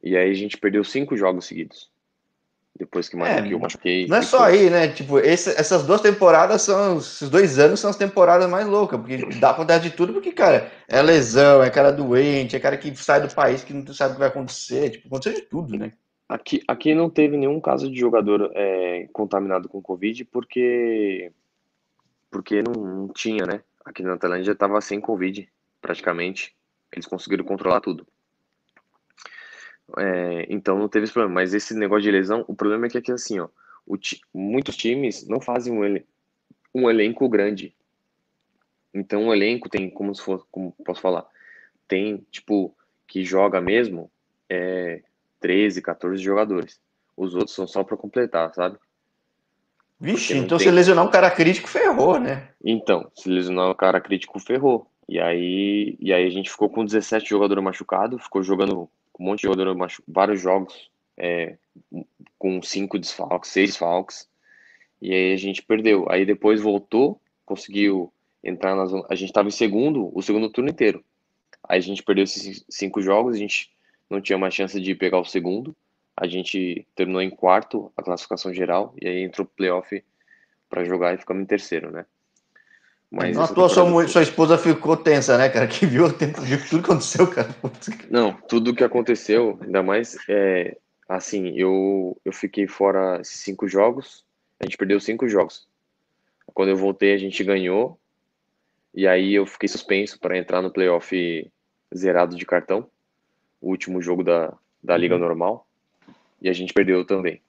[0.00, 1.90] E aí a gente perdeu cinco jogos seguidos.
[2.76, 4.06] Depois que, é, que eu machuquei.
[4.06, 4.86] Não é só aí, né?
[4.86, 6.98] Tipo, esse, essas duas temporadas são.
[6.98, 10.30] Esses dois anos são as temporadas mais loucas, porque dá pra dar de tudo, porque,
[10.30, 14.12] cara, é lesão, é cara doente, é cara que sai do país que não sabe
[14.12, 14.90] o que vai acontecer.
[14.90, 15.92] Tipo, aconteceu de tudo, né?
[16.34, 21.30] Aqui, aqui não teve nenhum caso de jogador é, contaminado com Covid porque,
[22.28, 23.62] porque não, não tinha, né?
[23.84, 25.48] Aqui na Tailândia estava sem Covid,
[25.80, 26.52] praticamente.
[26.90, 28.04] Eles conseguiram controlar tudo.
[29.96, 31.36] É, então não teve esse problema.
[31.36, 33.48] Mas esse negócio de lesão, o problema é que aqui assim, ó,
[33.96, 36.04] ti, muitos times não fazem um, ele,
[36.74, 37.76] um elenco grande.
[38.92, 41.28] Então o elenco tem, como se for, como posso falar,
[41.86, 42.76] tem tipo
[43.06, 44.10] que joga mesmo,
[44.50, 45.00] é,
[45.44, 46.80] 13, 14 jogadores.
[47.14, 48.78] Os outros são só para completar, sabe?
[50.00, 50.66] Vixe, então tem...
[50.66, 52.48] se lesionar um cara crítico, ferrou, né?
[52.64, 54.90] Então, se lesionar um cara crítico, ferrou.
[55.06, 59.26] E aí, e aí a gente ficou com 17 jogadores machucados, ficou jogando com um
[59.26, 61.58] monte de jogadores machucados, vários jogos, é,
[62.38, 64.26] com cinco desfalques, seis desfalques.
[65.02, 66.06] E aí a gente perdeu.
[66.08, 68.10] Aí depois voltou, conseguiu
[68.42, 69.04] entrar na zona.
[69.10, 71.04] A gente estava em segundo, o segundo turno inteiro.
[71.68, 73.73] Aí a gente perdeu esses cinco jogos, a gente
[74.08, 75.74] não tinha mais chance de pegar o segundo.
[76.16, 80.02] A gente terminou em quarto a classificação geral e aí entrou o playoff
[80.68, 82.04] para jogar e ficamos em terceiro, né?
[83.10, 85.66] Mas não, tua sua, sua esposa ficou tensa, né, cara?
[85.68, 87.54] Que viu, viu tudo que aconteceu, cara.
[88.10, 90.76] Não, tudo que aconteceu, ainda mais, é,
[91.08, 94.24] assim, eu, eu fiquei fora cinco jogos,
[94.58, 95.68] a gente perdeu cinco jogos.
[96.46, 97.98] Quando eu voltei, a gente ganhou,
[98.92, 101.50] e aí eu fiquei suspenso para entrar no playoff
[101.94, 102.88] zerado de cartão
[103.64, 104.52] o último jogo da,
[104.82, 105.20] da Liga uhum.
[105.20, 105.66] Normal
[106.40, 107.40] e a gente perdeu também.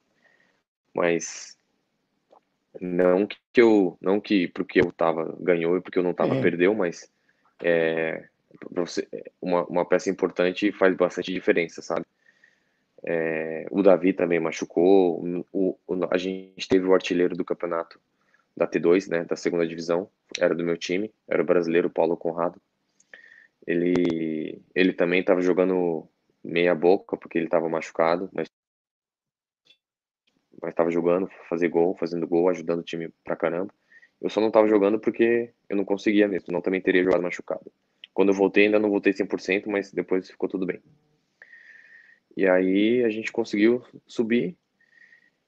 [0.94, 1.56] Mas
[2.80, 6.40] não que eu não que porque eu tava ganhou e porque eu não tava uhum.
[6.40, 7.10] perdeu, mas
[7.62, 8.24] é,
[8.70, 9.06] você,
[9.40, 12.06] uma, uma peça importante faz bastante diferença, sabe?
[13.04, 15.22] É, o Davi também machucou.
[15.52, 18.00] O, o, a gente teve o artilheiro do campeonato
[18.56, 20.08] da T2, né, da segunda divisão,
[20.40, 22.58] era do meu time, era o brasileiro Paulo Conrado.
[23.66, 26.08] Ele, ele também estava jogando
[26.42, 28.46] meia boca porque ele estava machucado, mas
[30.60, 33.72] mas estava jogando, fazer gol, fazendo gol, ajudando o time pra caramba.
[34.20, 37.70] Eu só não estava jogando porque eu não conseguia mesmo, não também teria jogado machucado.
[38.14, 40.80] Quando eu voltei, ainda não voltei 100%, mas depois ficou tudo bem.
[42.34, 44.56] E aí a gente conseguiu subir,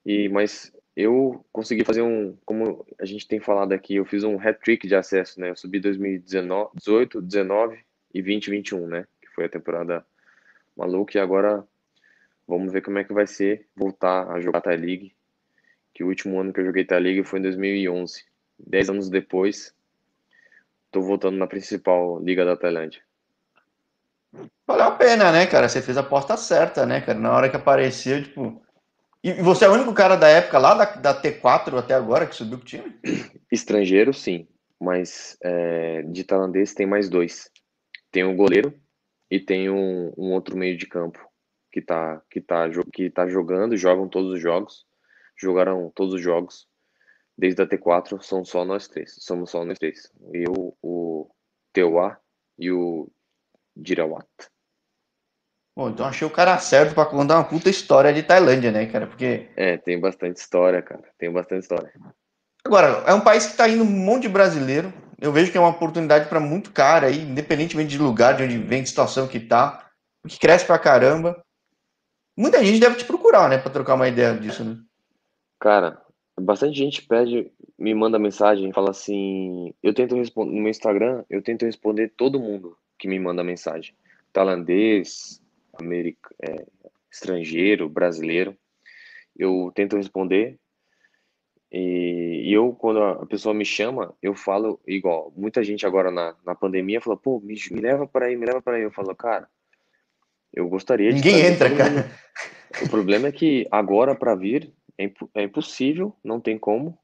[0.05, 4.39] e mas eu consegui fazer um, como a gente tem falado aqui, eu fiz um
[4.39, 5.49] hat-trick de acesso, né?
[5.49, 7.79] Eu subi 2018, 19
[8.13, 9.07] e 20, 21, né?
[9.21, 10.05] Que foi a temporada
[10.75, 11.63] maluca e agora
[12.47, 15.15] vamos ver como é que vai ser voltar a jogar Thai League,
[15.93, 18.23] que o último ano que eu joguei Thai League foi em 2011.
[18.57, 19.73] Dez anos depois,
[20.91, 23.01] tô voltando na principal liga da Tailândia.
[24.67, 25.67] Valeu a pena, né, cara?
[25.67, 27.17] Você fez a porta certa, né, cara?
[27.17, 28.61] Na hora que apareceu, tipo.
[29.23, 32.35] E você é o único cara da época lá, da, da T4 até agora, que
[32.35, 32.95] subiu pro time?
[33.51, 34.47] Estrangeiro, sim.
[34.79, 37.49] Mas é, de tailandês tem mais dois.
[38.11, 38.73] Tem um goleiro
[39.29, 41.19] e tem um, um outro meio de campo
[41.71, 44.87] que tá, que, tá, que tá jogando, jogam todos os jogos.
[45.37, 46.69] Jogaram todos os jogos
[47.39, 49.15] desde a T4 são só nós três.
[49.19, 50.11] Somos só nós três.
[50.33, 51.29] Eu, o
[51.71, 52.17] Teuá
[52.57, 53.09] e o
[53.75, 54.27] Dirawat.
[55.75, 59.07] Bom, então achei o cara certo para contar uma puta história de Tailândia, né, cara?
[59.07, 59.49] Porque.
[59.55, 61.09] É, tem bastante história, cara.
[61.17, 61.93] Tem bastante história.
[62.65, 64.91] Agora, é um país que tá indo um monte de brasileiro.
[65.21, 68.57] Eu vejo que é uma oportunidade para muito cara aí, independentemente de lugar, de onde
[68.57, 69.89] vem, de situação que tá,
[70.27, 71.43] que cresce pra caramba.
[72.37, 74.77] Muita gente deve te procurar, né, para trocar uma ideia disso, né?
[75.59, 76.01] Cara,
[76.39, 81.41] bastante gente pede, me manda mensagem, fala assim, eu tento responder no meu Instagram, eu
[81.41, 83.93] tento responder todo mundo que me manda mensagem,
[84.31, 85.41] tailandês,
[85.73, 86.65] america, é,
[87.11, 88.55] estrangeiro, brasileiro,
[89.37, 90.57] eu tento responder
[91.71, 96.35] e, e, eu quando a pessoa me chama, eu falo igual, muita gente agora na,
[96.45, 99.15] na pandemia fala, pô, me, me leva para aí, me leva para aí, eu falo,
[99.15, 99.47] cara,
[100.53, 102.11] eu gostaria Ninguém de entra, cara.
[102.83, 106.97] O problema é que agora para vir é, é impossível, não tem como.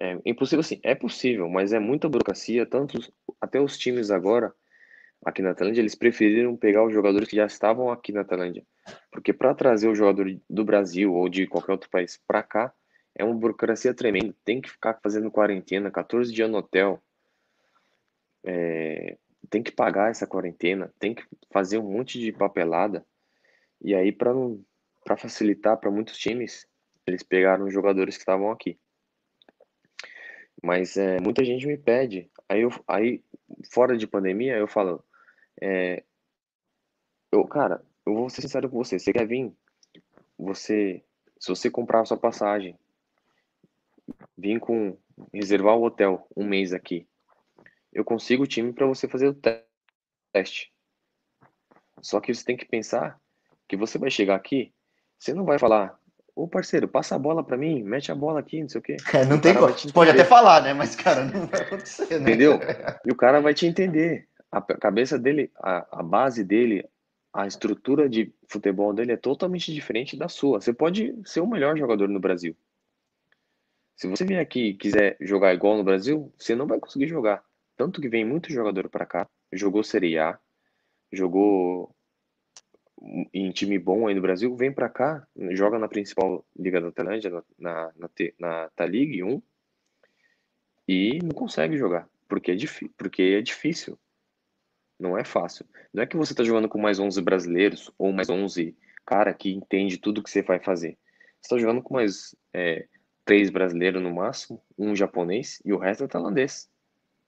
[0.00, 2.98] É impossível assim, é possível, mas é muita burocracia, tanto
[3.40, 4.52] até os times agora
[5.24, 8.64] aqui na Tailândia, eles preferiram pegar os jogadores que já estavam aqui na Tailândia.
[9.10, 12.72] Porque para trazer o jogador do Brasil ou de qualquer outro país para cá,
[13.14, 14.34] é uma burocracia tremenda.
[14.44, 17.02] Tem que ficar fazendo quarentena, 14 dias no hotel.
[18.44, 19.16] É,
[19.50, 23.04] tem que pagar essa quarentena, tem que fazer um monte de papelada.
[23.80, 26.66] E aí, para facilitar para muitos times,
[27.06, 28.78] eles pegaram os jogadores que estavam aqui.
[30.62, 32.30] Mas é, muita gente me pede.
[32.48, 33.22] Aí, eu, aí,
[33.70, 35.04] fora de pandemia, eu falo,
[35.60, 36.04] é,
[37.32, 38.98] eu, cara, eu vou ser sincero com você.
[38.98, 39.52] Você quer vir?
[40.38, 41.02] Você,
[41.38, 42.78] se você comprar a sua passagem,
[44.36, 44.96] vir com
[45.32, 47.06] reservar o hotel um mês aqui,
[47.92, 49.36] eu consigo o time para você fazer o
[50.32, 50.72] teste.
[52.00, 53.20] Só que você tem que pensar
[53.68, 54.72] que você vai chegar aqui,
[55.18, 55.98] você não vai falar,
[56.34, 58.96] Ô, parceiro, passa a bola para mim, mete a bola aqui, não sei o quê.
[59.12, 59.74] É, não tem como.
[59.92, 60.72] Pode até falar, né?
[60.72, 62.30] Mas, cara, não vai acontecer, né?
[62.30, 62.58] Entendeu?
[63.04, 64.26] E o cara vai te entender.
[64.50, 66.86] A cabeça dele, a, a base dele,
[67.32, 70.60] a estrutura de futebol dele é totalmente diferente da sua.
[70.60, 72.56] Você pode ser o melhor jogador no Brasil.
[74.02, 77.40] Se você vier aqui e quiser jogar igual no Brasil, você não vai conseguir jogar.
[77.76, 80.40] Tanto que vem muito jogador para cá, jogou Serie A,
[81.12, 81.94] jogou
[83.32, 87.30] em time bom aí no Brasil, vem para cá, joga na principal liga da Tailândia,
[87.30, 88.08] na, na, na,
[88.40, 89.40] na T-League 1,
[90.88, 92.56] e não consegue jogar, porque é,
[92.98, 93.96] porque é difícil.
[94.98, 95.64] Não é fácil.
[95.94, 98.76] Não é que você tá jogando com mais 11 brasileiros ou mais 11
[99.06, 100.98] cara que entende tudo que você vai fazer.
[101.40, 102.88] Você tá jogando com mais é,
[103.24, 106.68] três brasileiros no máximo, um japonês e o resto é tailandês.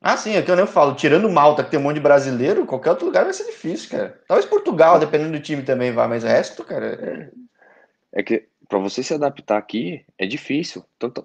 [0.01, 0.95] Ah, sim, é que eu nem falo.
[0.95, 4.21] Tirando Malta, que tem um monte de brasileiro, qualquer outro lugar vai ser difícil, cara.
[4.29, 7.33] Talvez Portugal, dependendo do time também vai, mas o resto, cara.
[8.13, 11.23] É, é que para você se adaptar aqui é difícil, tanto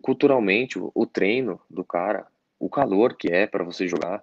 [0.00, 2.26] culturalmente, o, o treino do cara,
[2.58, 4.22] o calor que é para você jogar.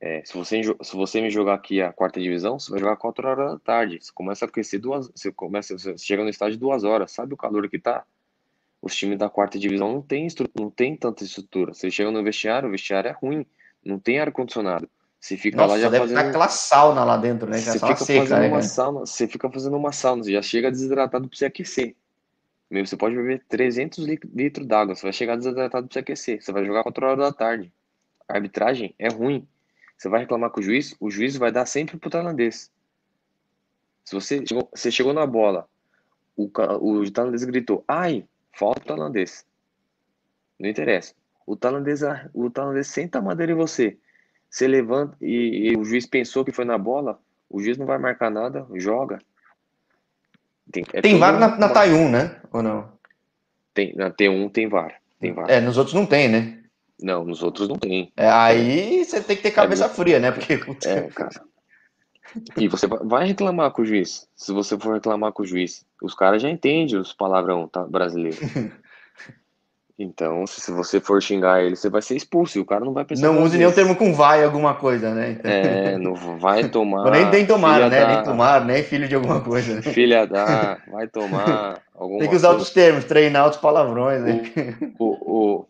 [0.00, 3.26] É, se, você, se você me jogar aqui a quarta divisão, você vai jogar 4
[3.26, 3.98] horas da tarde.
[4.02, 5.10] Você começa a aquecer duas.
[5.14, 7.12] Você começa, você chega no estádio duas horas.
[7.12, 8.04] Sabe o calor que tá?
[8.84, 11.72] Os times da quarta divisão não tem, não tem tanta estrutura.
[11.72, 13.46] Você chega no vestiário, o vestiário é ruim,
[13.82, 14.86] não tem ar-condicionado.
[15.18, 16.18] Você fica Nossa, lá já deve fazendo...
[16.18, 17.56] aquela sauna lá dentro, né?
[17.56, 20.70] Você fica seca, fazendo né, uma sauna, você fica fazendo uma sauna, você já chega
[20.70, 21.96] desidratado para você aquecer.
[22.70, 24.04] Você pode beber 300
[24.34, 26.42] litros d'água, você vai chegar desidratado para você aquecer.
[26.42, 27.72] Você vai jogar 4 horas da tarde.
[28.28, 29.48] A arbitragem é ruim.
[29.96, 32.70] Você vai reclamar com o juiz, o juiz vai dar sempre pro tailandês.
[34.04, 35.66] Se você chegou, você chegou na bola,
[36.36, 38.26] o, o tailandês gritou, ai,
[38.56, 39.44] falta o tailandês.
[40.58, 41.14] Não interessa.
[41.46, 42.00] O tailandês,
[42.32, 43.98] o tailandês senta a madeira em você.
[44.48, 47.18] Você levanta e, e, o juiz pensou que foi na bola,
[47.50, 49.18] o juiz não vai marcar nada, joga.
[50.70, 52.40] Tem, é tem VAR na, na Taiwan, né?
[52.52, 52.92] Ou não?
[53.74, 55.00] Tem, na T1 tem VAR.
[55.20, 55.50] Tem VAR.
[55.50, 56.62] É, nos outros não tem, né?
[57.00, 58.12] Não, nos outros não tem.
[58.16, 60.30] É, aí você tem que ter cabeça é, fria, né?
[60.30, 60.54] Porque.
[60.86, 61.42] É, cara.
[62.56, 64.26] E você vai reclamar com o juiz.
[64.34, 68.38] Se você for reclamar com o juiz, os caras já entendem os palavrão tá, brasileiro.
[69.96, 73.04] Então, se você for xingar ele, você vai ser expulso e o cara não vai
[73.04, 73.28] pensar.
[73.28, 75.36] Não use nenhum termo com vai alguma coisa, né?
[75.38, 75.48] Então...
[75.48, 77.08] É, não vai tomar.
[77.12, 78.00] nem tem tomar, né?
[78.00, 78.08] Da...
[78.08, 79.76] Nem tomar, nem filho de alguma coisa.
[79.76, 79.82] Né?
[79.82, 82.48] Filha da, vai tomar Tem que usar coisa.
[82.48, 84.42] outros termos, treinar outros palavrões, né?
[84.98, 85.66] O, o,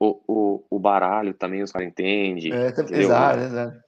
[0.00, 2.52] o, o, o baralho também os caras entendem.
[2.52, 3.87] É, exato, exato.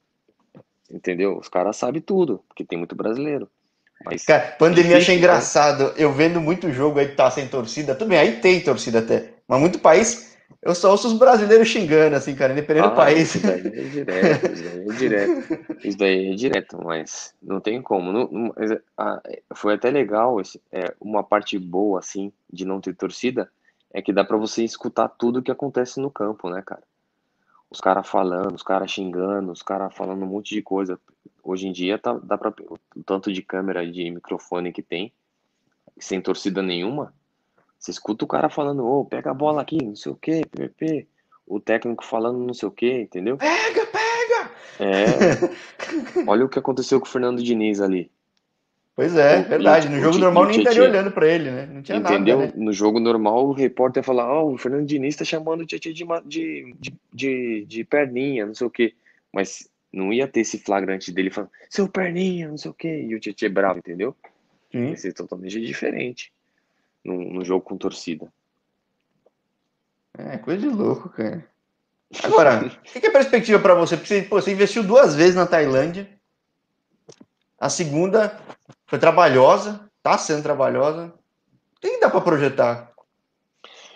[0.91, 1.37] Entendeu?
[1.37, 3.49] Os caras sabem tudo, porque tem muito brasileiro.
[4.03, 5.19] Mas cara, pandemia achei né?
[5.19, 5.93] engraçado.
[5.95, 7.95] Eu vendo muito jogo aí que tá sem torcida.
[7.95, 9.33] Tudo bem, aí tem torcida até.
[9.47, 13.35] Mas muito país, eu só ouço os brasileiros xingando, assim, cara, independente ah, do país.
[13.35, 15.77] Isso daí é direto, isso daí é direto.
[15.83, 18.11] Isso daí é direto, mas não tem como.
[18.11, 18.53] Não, não,
[18.97, 19.21] a,
[19.55, 20.39] foi até legal,
[20.71, 23.49] é, uma parte boa, assim, de não ter torcida,
[23.93, 26.83] é que dá para você escutar tudo que acontece no campo, né, cara?
[27.71, 30.99] Os caras falando, os caras xingando, os caras falando um monte de coisa.
[31.43, 35.11] Hoje em dia tá, dá para o tanto de câmera de microfone que tem,
[35.97, 37.13] sem torcida nenhuma,
[37.81, 40.45] você escuta o cara falando, ô, oh, pega a bola aqui, não sei o que,
[40.45, 41.07] PVP.
[41.47, 43.37] O técnico falando não sei o que, entendeu?
[43.37, 44.51] Pega, pega!
[44.79, 46.21] É.
[46.29, 48.11] Olha o que aconteceu com o Fernando Diniz ali.
[48.95, 49.87] Pois é, verdade.
[49.89, 51.65] No jogo normal nem estaria olhando para ele, né?
[51.65, 52.39] Não tinha Entendeu?
[52.39, 52.51] nada.
[52.51, 52.63] Né?
[52.63, 55.65] No jogo normal, o repórter ia falar: Ó, oh, o Fernando Diniz tá chamando o
[55.65, 58.93] Tietchan de, de, de, de, de perninha, não sei o quê.
[59.33, 63.05] Mas não ia ter esse flagrante dele falando, seu perninha, não sei o quê.
[63.07, 64.15] E o Tietchan bravo, entendeu?
[64.71, 64.89] Sim.
[64.89, 66.31] Ia ser totalmente diferente
[67.03, 68.31] no, no jogo com torcida.
[70.17, 71.45] É, coisa de louco, cara.
[72.23, 73.95] Agora, o que é a perspectiva para você?
[73.95, 76.09] Porque você, pô, você investiu duas vezes na Tailândia.
[77.57, 78.37] A segunda
[78.91, 81.13] foi trabalhosa, tá sendo trabalhosa.
[81.77, 82.91] O que dá para projetar?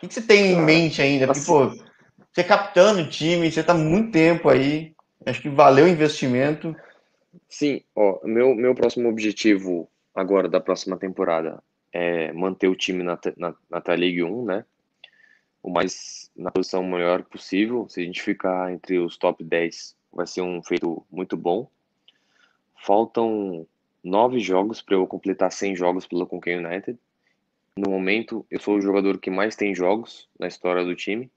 [0.01, 1.27] O que você tem em mente ainda?
[1.27, 4.95] Porque, pô, você é captando o time, você tá muito tempo aí.
[5.25, 6.73] Acho que valeu o investimento.
[7.49, 13.19] Sim, ó, meu, meu próximo objetivo agora da próxima temporada é manter o time na,
[13.35, 14.63] na, na League 1, né?
[15.61, 17.85] O mais na posição melhor possível.
[17.89, 21.69] Se a gente ficar entre os top 10, vai ser um feito muito bom.
[22.77, 23.67] Faltam
[24.05, 26.97] nove jogos para eu completar 100 jogos pelo Conquer United.
[27.75, 31.29] No momento, eu sou o jogador que mais tem jogos na história do time.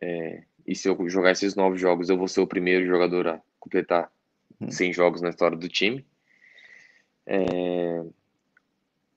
[0.00, 3.42] É, e se eu jogar esses nove jogos, eu vou ser o primeiro jogador a
[3.60, 4.10] completar
[4.68, 4.92] 100 hum.
[4.92, 6.04] jogos na história do time.
[7.26, 8.04] É,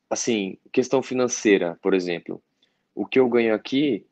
[0.09, 2.41] assim, questão financeira, por exemplo,
[2.93, 4.05] o que eu ganho aqui,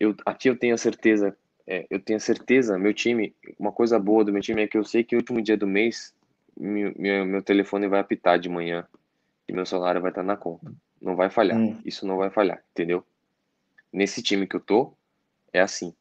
[0.00, 3.98] eu, aqui eu tenho a certeza, é, eu tenho a certeza, meu time, uma coisa
[3.98, 6.14] boa do meu time é que eu sei que no último dia do mês,
[6.56, 8.86] meu, meu, meu telefone vai apitar de manhã
[9.48, 10.72] e meu salário vai estar na conta.
[11.00, 11.80] Não vai falhar, hum.
[11.84, 13.04] isso não vai falhar, entendeu?
[13.92, 14.94] Nesse time que eu tô,
[15.52, 15.94] é assim.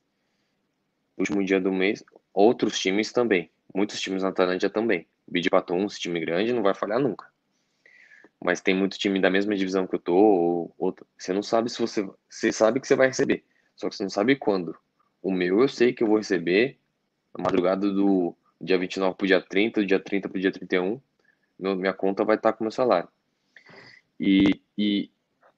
[1.17, 5.07] Último dia do mês, outros times também, muitos times na Tailândia também.
[5.27, 7.31] Bid Patum, esse time grande, não vai falhar nunca
[8.43, 11.69] mas tem muito time da mesma divisão que eu tô, ou, ou, você não sabe
[11.69, 12.09] se você.
[12.27, 13.45] Você sabe que você vai receber,
[13.75, 14.75] só que você não sabe quando.
[15.21, 16.79] O meu eu sei que eu vou receber
[17.37, 20.99] na madrugada do dia 29 pro dia 30, do dia 30 pro dia 31,
[21.59, 23.09] meu, minha conta vai estar com meu salário.
[24.19, 25.09] E, e,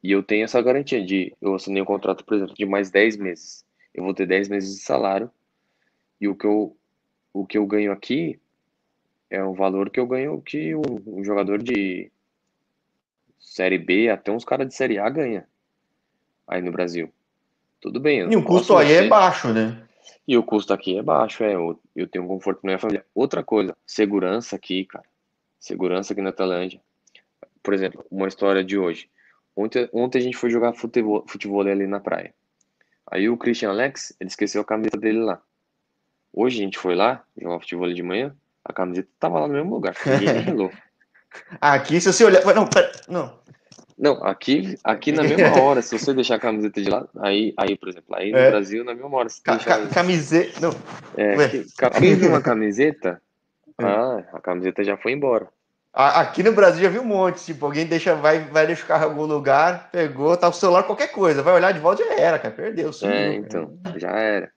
[0.01, 3.17] e eu tenho essa garantia de, eu assinei um contrato, por exemplo, de mais 10
[3.17, 3.65] meses.
[3.93, 5.29] Eu vou ter 10 meses de salário,
[6.19, 6.75] e o que eu,
[7.33, 8.39] o que eu ganho aqui
[9.29, 12.11] é o valor que eu ganho que um, um jogador de
[13.39, 15.45] Série B, até uns caras de Série A ganha
[16.47, 17.11] aí no Brasil.
[17.81, 18.19] Tudo bem.
[18.31, 19.83] E o custo aí é baixo, né?
[20.27, 21.55] E o custo aqui é baixo, é.
[21.55, 23.05] Eu, eu tenho conforto com minha família.
[23.13, 25.05] Outra coisa, segurança aqui, cara.
[25.59, 26.81] Segurança aqui na Tailândia.
[27.61, 29.09] Por exemplo, uma história de hoje.
[29.55, 32.33] Ontem, ontem a gente foi jogar futebol, futebol ali na praia.
[33.09, 35.41] Aí o Christian Alex, ele esqueceu a camiseta dele lá.
[36.33, 38.35] Hoje a gente foi lá, jogar futebol de manhã,
[38.65, 39.95] a camiseta tava lá no mesmo lugar.
[40.05, 40.71] Ninguém relou.
[41.61, 42.43] Aqui, se você olhar.
[42.53, 43.39] Não, pera, não.
[43.97, 47.77] Não, aqui, aqui na mesma hora, se você deixar a camiseta de lado, aí, aí
[47.77, 48.49] por exemplo, aí no é.
[48.49, 49.29] Brasil, na mesma hora.
[49.29, 49.89] Se ca deixar...
[49.89, 50.59] Camiseta.
[50.59, 50.71] Não.
[51.17, 51.35] É,
[51.99, 53.21] viu uma camiseta?
[53.81, 53.85] É.
[53.85, 55.47] Ah, a camiseta já foi embora.
[55.91, 59.05] Aqui no Brasil já vi um monte, tipo, alguém deixa, vai, vai deixar o carro
[59.05, 62.39] em algum lugar, pegou, tá o celular, qualquer coisa, vai olhar de volta já era,
[62.39, 62.91] cara, perdeu.
[62.91, 63.99] Sumiu, é, então, cara.
[63.99, 64.51] já era.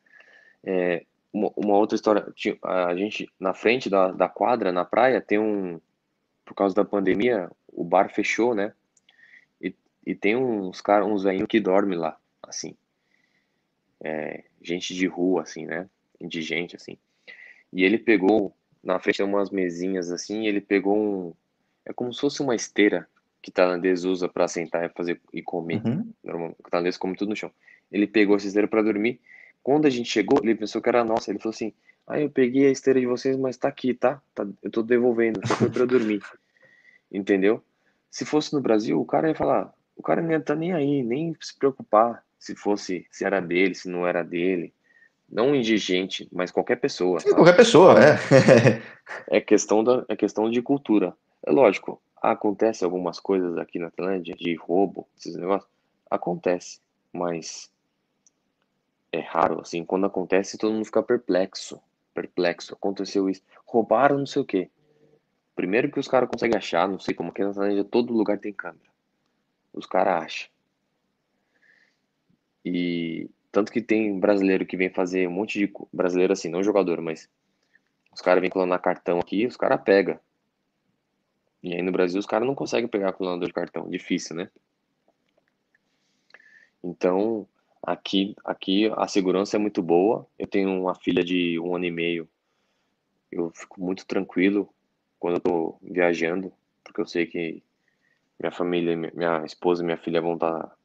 [0.64, 2.26] É, uma, uma, outra história.
[2.62, 5.78] A gente, na frente da, da quadra, na praia, tem um.
[6.42, 8.72] Por causa da pandemia, o bar fechou, né?
[10.06, 12.76] E, tem uns caras, uns velhinhos que dormem lá, assim.
[14.00, 15.88] É, gente de rua, assim, né?
[16.20, 16.96] Indigente, assim.
[17.72, 21.34] E ele pegou, na frente tem umas mesinhas assim, ele pegou um.
[21.84, 23.08] É como se fosse uma esteira
[23.42, 25.82] que tailandês usa para sentar e fazer e comer.
[25.84, 26.12] Uhum.
[26.22, 27.50] Normalmente, o tailandês come tudo no chão.
[27.90, 29.20] Ele pegou essa esteira para dormir.
[29.62, 31.30] Quando a gente chegou, ele pensou que era nossa.
[31.30, 31.72] Ele falou assim:
[32.06, 34.20] Ah, eu peguei a esteira de vocês, mas tá aqui, tá?
[34.34, 36.22] tá eu tô devolvendo, só foi para dormir.
[37.10, 37.62] Entendeu?
[38.10, 41.34] Se fosse no Brasil, o cara ia falar: o cara estar tá nem aí, nem
[41.40, 44.72] se preocupar se fosse, se era dele, se não era dele.
[45.28, 47.18] Não indigente, mas qualquer pessoa.
[47.18, 48.16] Sim, qualquer pessoa, é.
[49.38, 51.16] é questão da, é questão de cultura.
[51.44, 55.68] É lógico, acontece algumas coisas aqui na Tailândia de roubo, esses negócios.
[56.08, 56.80] Acontece,
[57.12, 57.68] mas
[59.10, 61.80] é raro, assim, quando acontece todo mundo fica perplexo,
[62.14, 64.70] perplexo, aconteceu isso, roubaram não sei o quê.
[65.56, 68.52] Primeiro que os caras conseguem achar, não sei como, aqui na Tailândia todo lugar tem
[68.52, 68.95] câmera.
[69.76, 70.48] Os caras acham.
[72.64, 75.72] E tanto que tem brasileiro que vem fazer um monte de.
[75.92, 77.28] Brasileiro assim, não jogador, mas.
[78.12, 80.18] Os caras vêm clonar cartão aqui, os caras pegam.
[81.62, 83.88] E aí no Brasil os caras não conseguem pegar clonador de cartão.
[83.90, 84.50] Difícil, né?
[86.82, 87.46] Então,
[87.82, 90.26] aqui, aqui a segurança é muito boa.
[90.38, 92.28] Eu tenho uma filha de um ano e meio.
[93.30, 94.72] Eu fico muito tranquilo
[95.18, 96.52] quando eu tô viajando,
[96.84, 97.62] porque eu sei que
[98.38, 100.76] minha família, minha esposa e minha filha vão estar tá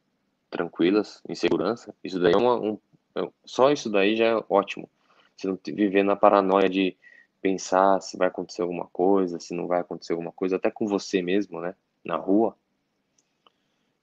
[0.50, 2.78] tranquilas, em segurança, isso daí é uma, um,
[3.14, 4.88] é, só isso daí já é ótimo.
[5.36, 6.96] Você não viver na paranoia de
[7.40, 11.22] pensar se vai acontecer alguma coisa, se não vai acontecer alguma coisa, até com você
[11.22, 11.74] mesmo, né,
[12.04, 12.56] na rua.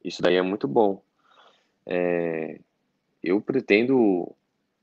[0.04, 1.02] Isso daí é muito bom.
[1.86, 2.60] É,
[3.24, 4.36] eu pretendo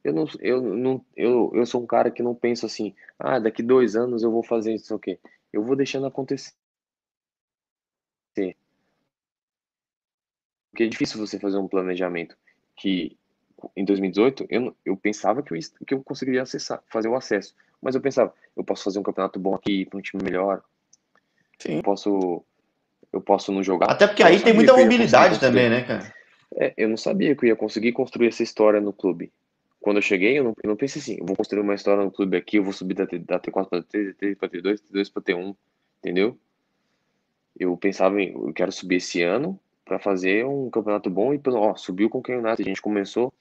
[0.07, 3.61] eu não, eu não, eu, eu sou um cara que não penso assim, ah, daqui
[3.61, 5.19] dois anos eu vou fazer isso aqui.
[5.53, 6.53] Eu vou deixando acontecer.
[10.71, 12.37] Porque é difícil você fazer um planejamento
[12.77, 13.17] que
[13.75, 17.55] em 2018 eu, eu pensava que eu, que eu conseguiria acessar, fazer o acesso.
[17.81, 20.63] Mas eu pensava, eu posso fazer um campeonato bom aqui para um time melhor.
[21.59, 21.77] Sim.
[21.77, 22.45] Eu posso,
[23.13, 23.87] eu posso não jogar.
[23.91, 26.15] Até porque aí tem muita mobilidade também, né, cara?
[26.55, 29.33] É, eu não sabia que eu ia conseguir construir essa história no clube.
[29.81, 32.11] Quando eu cheguei, eu não, eu não pensei assim, eu vou construir uma história no
[32.11, 35.23] clube aqui, eu vou subir da, da T4 para T3, T3 para T2, T2 para
[35.23, 35.57] T1,
[35.99, 36.39] entendeu?
[37.59, 41.75] Eu pensava em, eu quero subir esse ano, para fazer um campeonato bom e ó,
[41.77, 42.61] subiu com o campeonato.
[42.61, 43.33] A gente começou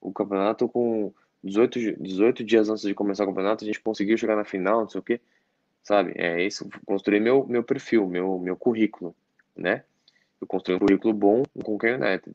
[0.00, 1.12] o campeonato com
[1.44, 4.88] 18, 18 dias antes de começar o campeonato, a gente conseguiu chegar na final, não
[4.88, 5.20] sei o que,
[5.82, 6.12] sabe?
[6.16, 9.14] É isso, construir meu, meu perfil, meu, meu currículo,
[9.56, 9.84] né?
[10.40, 12.34] Eu construí um currículo bom com o United.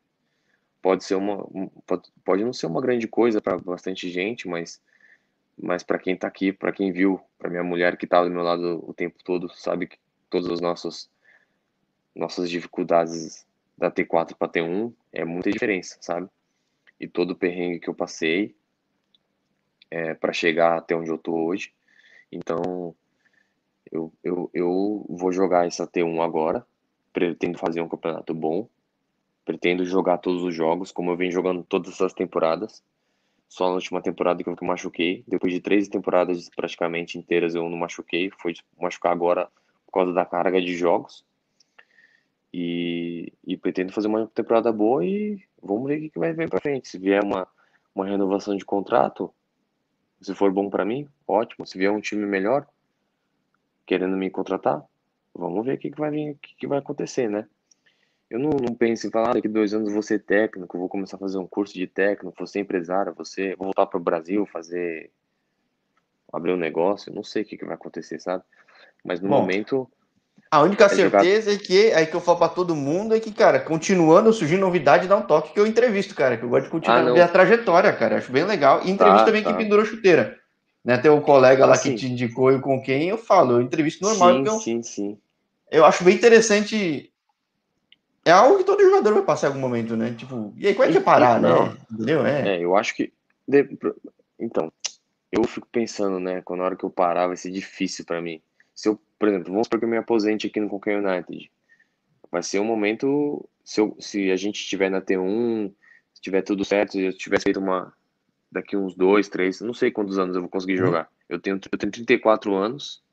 [0.82, 1.46] Pode ser uma,
[1.86, 4.82] pode, pode não ser uma grande coisa para bastante gente, mas
[5.60, 8.36] mas para quem está aqui, para quem viu, para minha mulher que estava tá do
[8.36, 9.98] meu lado o tempo todo, sabe que
[10.30, 11.10] todas as nossas
[12.18, 13.46] nossas dificuldades
[13.78, 16.28] da T4 para T1 é muita diferença, sabe?
[17.00, 18.56] E todo o perrengue que eu passei
[19.92, 21.72] é, para chegar até onde eu tô hoje.
[22.32, 22.96] Então,
[23.92, 26.66] eu, eu, eu vou jogar essa T1 agora.
[27.14, 28.68] Pretendo fazer um campeonato bom.
[29.46, 32.84] Pretendo jogar todos os jogos, como eu venho jogando todas as temporadas.
[33.48, 35.24] Só na última temporada que eu machuquei.
[35.28, 38.30] Depois de três temporadas praticamente inteiras eu não machuquei.
[38.42, 39.48] Foi machucar agora
[39.86, 41.24] por causa da carga de jogos.
[42.54, 46.62] E, e pretendo fazer uma temporada boa e vamos ver o que vai vir para
[46.62, 46.88] frente.
[46.88, 47.48] Se vier uma,
[47.94, 49.34] uma renovação de contrato,
[50.22, 51.66] se for bom para mim, ótimo.
[51.66, 52.68] Se vier um time melhor
[53.86, 54.84] querendo me contratar,
[55.34, 57.48] vamos ver o que, que vai vir, o que, que vai acontecer, né?
[58.30, 61.16] Eu não, não penso em falar, ah, daqui dois anos vou ser técnico, vou começar
[61.16, 64.04] a fazer um curso de técnico, vou ser empresário, vou, ser, vou voltar para o
[64.04, 65.10] Brasil, fazer.
[66.34, 68.44] abrir um negócio, não sei o que, que vai acontecer, sabe?
[69.04, 69.90] Mas no Bom, momento
[70.50, 71.64] a única é certeza jogar...
[71.64, 75.08] é que, aí que eu falo para todo mundo é que, cara, continuando surgindo novidade,
[75.08, 77.28] dá um toque que eu entrevisto, cara, que eu gosto de continuar ah, ver a
[77.28, 78.82] trajetória, cara, acho bem legal.
[78.84, 79.50] E entrevista tá, também tá.
[79.50, 80.38] quem pendurou chuteira.
[80.86, 81.92] Né, tem um colega ah, lá sim.
[81.92, 84.34] que te indicou e com quem eu falo, eu entrevisto normal.
[84.34, 85.18] Sim, eu, sim, sim.
[85.70, 87.12] Eu acho bem interessante.
[88.24, 90.16] É algo que todo jogador vai passar em algum momento, né?
[90.18, 91.76] Tipo, e aí, como é que é parar, né?
[91.92, 92.26] Entendeu?
[92.26, 92.56] É.
[92.56, 93.12] é, eu acho que.
[94.40, 94.72] Então,
[95.32, 96.42] eu fico pensando, né?
[96.42, 98.42] Quando a hora que eu parar vai ser difícil para mim.
[98.78, 101.52] Se eu por exemplo, vamos supor que eu me aposente aqui no Conquer United.
[102.32, 105.74] Vai ser um momento, se, eu, se a gente estiver na T1,
[106.14, 107.94] se tiver tudo certo, se eu tivesse feito uma.
[108.50, 110.86] Daqui uns dois, três, não sei quantos anos eu vou conseguir uhum.
[110.86, 111.10] jogar.
[111.28, 113.04] Eu tenho, eu tenho 34 anos,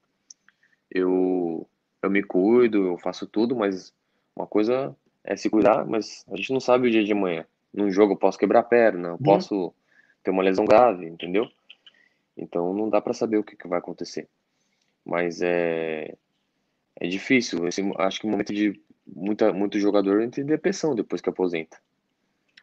[0.88, 1.68] eu,
[2.00, 3.92] eu me cuido, eu faço tudo, mas
[4.36, 4.94] uma coisa
[5.24, 7.44] é se cuidar, mas a gente não sabe o dia de amanhã.
[7.72, 9.18] Num jogo eu posso quebrar a perna, eu uhum.
[9.18, 9.74] posso
[10.22, 11.48] ter uma lesão grave, entendeu?
[12.36, 14.28] Então não dá para saber o que, que vai acontecer.
[15.04, 16.14] Mas é,
[17.00, 17.66] é difícil.
[17.66, 21.76] Esse, acho que o momento de muita, muito jogador entra em depressão depois que aposenta.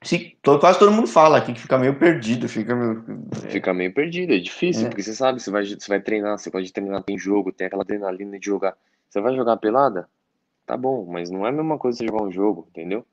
[0.03, 3.05] Sim, quase todo mundo fala aqui que fica meio perdido, fica meio.
[3.45, 3.49] É.
[3.49, 4.89] Fica meio perdido, é difícil, é.
[4.89, 7.83] porque você sabe, você vai, você vai treinar, você pode treinar, tem jogo, tem aquela
[7.83, 8.75] adrenalina de jogar.
[9.07, 10.09] Você vai jogar pelada?
[10.65, 13.05] Tá bom, mas não é a mesma coisa você jogar um jogo, entendeu?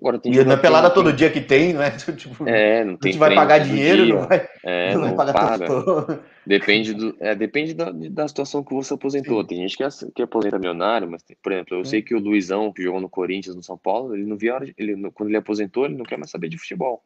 [0.00, 1.90] Agora E é pelada todo dia que tem, não é?
[2.16, 3.10] Tipo, é, não tem.
[3.10, 4.14] A gente vai pagar dinheiro, dia.
[4.14, 4.48] não vai.
[4.62, 6.24] É, não, não vai pagar paga.
[6.46, 9.40] Depende, do, é, depende da, da situação que você aposentou.
[9.42, 9.46] Sim.
[9.48, 12.72] Tem gente que, é, que aposenta milionário, mas, por exemplo, eu sei que o Luizão,
[12.72, 15.84] que jogou no Corinthians, no São Paulo, ele não via hora, ele, quando ele aposentou,
[15.84, 17.02] ele não quer mais saber de futebol.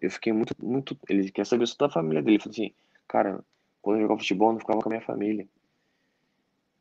[0.00, 0.98] Eu fiquei muito, muito.
[1.08, 2.36] Ele quer saber só da família dele.
[2.36, 2.72] Ele falou assim,
[3.06, 3.40] cara,
[3.80, 5.46] quando eu jogava futebol, eu não ficava com a minha família.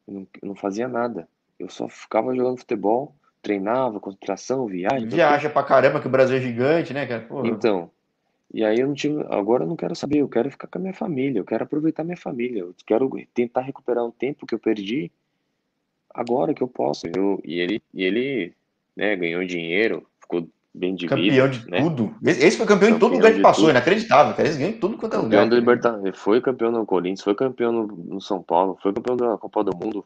[0.08, 1.28] Eu não, eu não fazia nada.
[1.60, 3.16] Eu só ficava jogando futebol
[3.46, 5.08] treinava, concentração, viagem.
[5.08, 7.22] Viaja pra caramba, que o Brasil é gigante, né, cara?
[7.22, 7.48] Porra.
[7.48, 7.92] Então.
[8.52, 9.24] E aí eu não tive.
[9.30, 12.04] Agora eu não quero saber, eu quero ficar com a minha família, eu quero aproveitar
[12.04, 15.12] minha família, eu quero tentar recuperar um tempo que eu perdi
[16.12, 17.06] agora que eu posso.
[17.06, 18.54] Eu, e ele, e ele
[18.96, 21.82] né, ganhou dinheiro, ficou bem de Campeão vida, de né?
[21.82, 22.16] tudo.
[22.24, 23.72] Esse foi campeão, campeão em todo lugar que passou, tudo.
[23.72, 24.48] inacreditável, cara.
[24.48, 25.30] Eles ganham tudo quanto é lugar.
[25.30, 29.16] Campeão do Libertadores, foi campeão no Corinthians, foi campeão no, no São Paulo, foi campeão
[29.16, 30.04] da Copa do Mundo.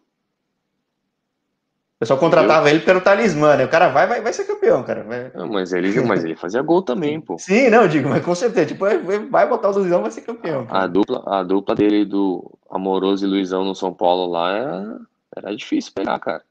[1.99, 3.65] O pessoal contratava ele pelo talismã, né?
[3.65, 5.03] O cara vai, vai, vai ser campeão, cara.
[5.03, 5.31] Vai...
[5.35, 7.35] Não, mas, ele, mas ele fazia gol também, pô.
[7.37, 8.67] Sim, não, digo, mas com certeza.
[8.67, 8.85] Tipo,
[9.29, 10.65] vai botar o Luizão, vai ser campeão.
[10.69, 14.99] A dupla, a dupla dele do Amoroso e Luizão no São Paulo lá era,
[15.35, 16.41] era difícil pegar, cara.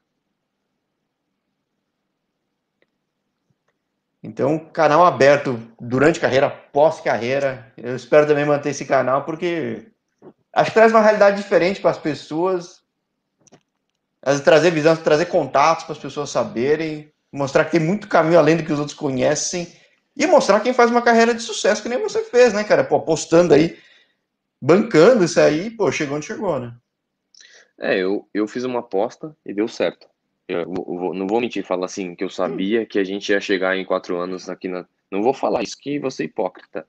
[4.21, 7.73] Então, canal aberto durante carreira, pós-carreira.
[7.75, 9.87] Eu espero também manter esse canal, porque
[10.53, 12.78] acho que traz uma realidade diferente para as pessoas
[14.43, 18.63] trazer visão, trazer contatos para as pessoas saberem, mostrar que tem muito caminho além do
[18.63, 19.67] que os outros conhecem
[20.15, 22.83] e mostrar quem faz uma carreira de sucesso que nem você fez, né, cara?
[22.83, 23.77] Pô, apostando aí,
[24.61, 26.75] bancando isso aí, pô, chegou onde chegou, né?
[27.79, 30.07] É, eu, eu fiz uma aposta e deu certo.
[30.47, 33.77] Eu, eu não vou mentir, falar assim, que eu sabia que a gente ia chegar
[33.77, 34.85] em quatro anos aqui na.
[35.11, 36.85] Não vou falar isso que você é hipócrita.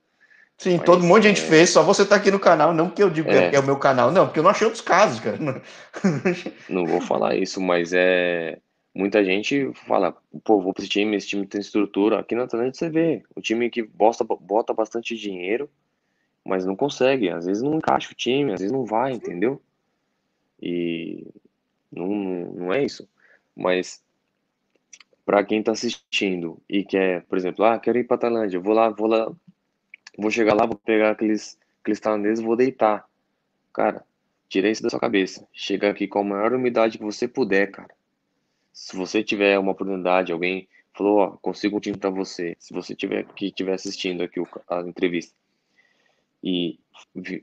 [0.61, 1.47] Sim, Mas, todo um monte de gente é...
[1.47, 3.49] fez, só você tá aqui no canal, não porque eu digo é.
[3.49, 5.39] que é o meu canal, não, porque eu não achei outros casos, cara.
[6.69, 8.59] Não vou falar isso, mas é.
[8.93, 12.19] Muita gente fala, pô, vou para esse time, esse time tem estrutura.
[12.19, 15.67] Aqui na Atlântica você vê, o time que bota, bota bastante dinheiro,
[16.45, 17.29] mas não consegue.
[17.29, 19.59] Às vezes não encaixa o time, às vezes não vai, entendeu?
[20.61, 21.25] E
[21.91, 23.09] não, não é isso.
[23.55, 24.03] Mas
[25.25, 28.89] para quem está assistindo e quer, por exemplo, ah, quero ir para Tailândia, vou lá,
[28.89, 29.31] vou lá
[30.17, 33.05] Vou chegar lá, vou pegar aqueles, aqueles tailandeses e vou deitar.
[33.73, 34.03] Cara,
[34.49, 35.47] tira isso da sua cabeça.
[35.53, 37.93] Chega aqui com a maior umidade que você puder, cara.
[38.73, 42.55] Se você tiver uma oportunidade, alguém falou, ó, consigo um time para você.
[42.59, 45.33] Se você tiver que estiver assistindo aqui a entrevista
[46.43, 46.79] e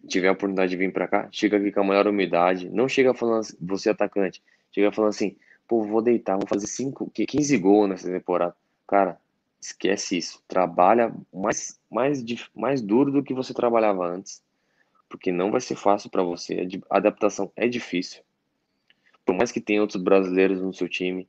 [0.08, 2.68] tiver a oportunidade de vir para cá, chega aqui com a maior umidade.
[2.68, 4.42] Não chega falando, assim, você é atacante,
[4.72, 8.54] chega falando assim, pô, vou deitar, vou fazer 5, 15 gols nessa temporada.
[8.86, 9.18] Cara,
[9.60, 10.42] Esquece isso.
[10.46, 14.42] Trabalha mais, mais, mais duro do que você trabalhava antes,
[15.08, 16.68] porque não vai ser fácil para você.
[16.88, 18.22] A adaptação é difícil.
[19.24, 21.28] Por mais que tenha outros brasileiros no seu time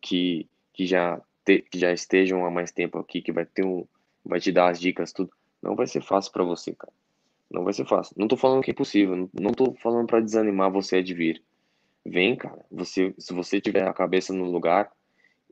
[0.00, 3.86] que, que, já, te, que já estejam há mais tempo aqui, que vai ter um,
[4.24, 5.30] vai te dar as dicas, tudo,
[5.62, 6.92] não vai ser fácil para você, cara.
[7.50, 8.14] Não vai ser fácil.
[8.16, 11.42] Não tô falando que é impossível, não tô falando para desanimar você de vir.
[12.04, 12.64] Vem, cara.
[12.70, 14.90] Você, se você tiver a cabeça no lugar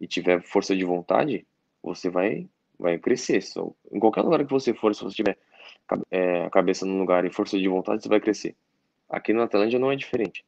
[0.01, 1.47] e tiver força de vontade,
[1.83, 2.49] você vai,
[2.79, 3.43] vai crescer.
[3.43, 5.39] So, em qualquer lugar que você for, se você tiver
[6.11, 8.55] é, a cabeça no lugar e força de vontade, você vai crescer.
[9.09, 10.45] Aqui na Tailândia não é diferente.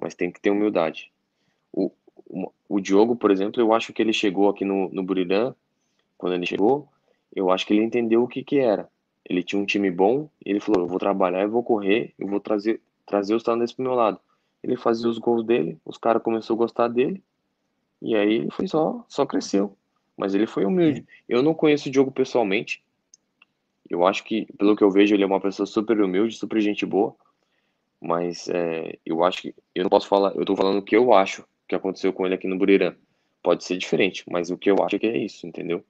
[0.00, 1.12] Mas tem que ter humildade.
[1.72, 1.90] O,
[2.26, 5.54] o, o Diogo, por exemplo, eu acho que ele chegou aqui no, no Burirã,
[6.18, 6.88] quando ele chegou,
[7.34, 8.88] eu acho que ele entendeu o que que era.
[9.24, 12.40] Ele tinha um time bom, ele falou, eu vou trabalhar, eu vou correr, eu vou
[12.40, 14.18] trazer, trazer os talentos pro meu lado.
[14.62, 17.22] Ele fazia os gols dele, os caras começaram a gostar dele,
[18.00, 19.76] e aí ele foi só, só cresceu
[20.16, 21.04] mas ele foi humilde.
[21.28, 22.82] Eu não conheço o Diogo pessoalmente.
[23.88, 26.86] Eu acho que, pelo que eu vejo, ele é uma pessoa super humilde, super gente
[26.86, 27.14] boa.
[28.00, 29.54] Mas é, eu acho que.
[29.74, 30.34] Eu não posso falar.
[30.34, 32.94] Eu tô falando o que eu acho que aconteceu com ele aqui no Burirã.
[33.42, 35.84] Pode ser diferente, mas o que eu acho é que é isso, entendeu?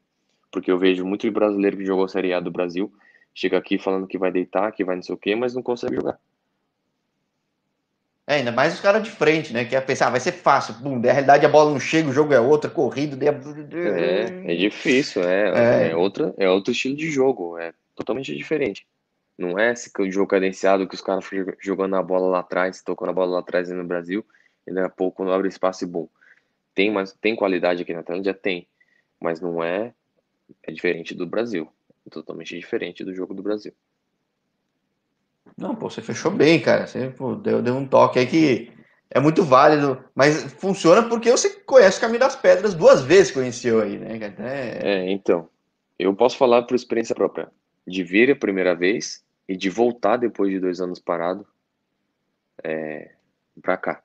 [0.51, 2.93] Porque eu vejo muito brasileiro que jogou a Série A do Brasil,
[3.35, 5.97] chega aqui falando que vai deitar, que vai não sei o quê, mas não consegue
[5.97, 6.19] jogar.
[8.27, 9.65] É, ainda mais os caras de frente, né?
[9.65, 10.75] Que é pensar, ah, vai ser fácil.
[10.75, 13.17] Bum, daí a realidade a bola não chega, o jogo é outro, corrido.
[13.17, 13.29] Daí...
[13.29, 15.91] É, é difícil, é, é.
[15.91, 18.87] É, outra, é outro estilo de jogo, é totalmente diferente.
[19.37, 23.11] Não é esse jogo cadenciado que os caras ficam jogando a bola lá atrás, tocando
[23.11, 24.25] a bola lá atrás no Brasil,
[24.67, 26.09] e daqui a pouco quando abre espaço e bom.
[26.75, 28.35] Tem, mas, tem qualidade aqui na Tailândia?
[28.35, 28.69] Tem,
[29.21, 29.93] mas não é,
[30.63, 31.69] é diferente do Brasil.
[32.07, 33.73] É totalmente diferente do jogo do Brasil.
[35.57, 36.87] Não, pô, você fechou bem, cara.
[36.87, 38.73] Você pô, deu, deu um toque aí que
[39.11, 43.81] é muito válido, mas funciona porque você conhece o Caminho das Pedras duas vezes, conheceu
[43.81, 44.19] aí, né?
[44.39, 44.79] É...
[44.83, 45.49] é, então.
[45.99, 47.49] Eu posso falar por experiência própria.
[47.87, 51.47] De vir a primeira vez e de voltar depois de dois anos parado
[52.63, 53.11] é,
[53.61, 54.03] para cá.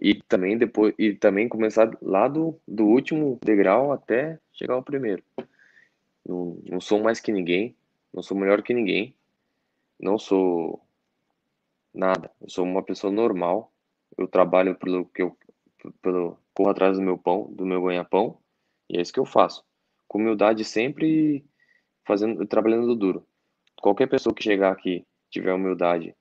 [0.00, 5.22] E também depois e também começar lá do, do último degrau até chegar ao primeiro.
[6.24, 7.74] Não, não sou mais que ninguém,
[8.14, 9.14] não sou melhor que ninguém,
[9.98, 10.80] não sou
[11.94, 12.30] nada.
[12.40, 13.72] Eu sou uma pessoa normal.
[14.16, 15.36] Eu trabalho pelo que eu
[16.02, 18.36] pelo corro atrás do meu pão, do meu ganha-pão,
[18.90, 19.62] e é isso que eu faço.
[20.08, 21.44] Com humildade sempre
[22.04, 23.24] fazendo, trabalhando duro.
[23.80, 26.14] Qualquer pessoa que chegar aqui tiver humildade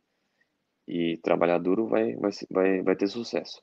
[0.88, 3.62] e trabalhar duro vai vai vai, vai ter sucesso.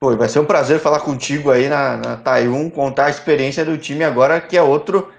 [0.00, 3.78] Pô, vai ser um prazer falar contigo aí na, na Taiwan, contar a experiência do
[3.78, 5.12] time agora, que é outro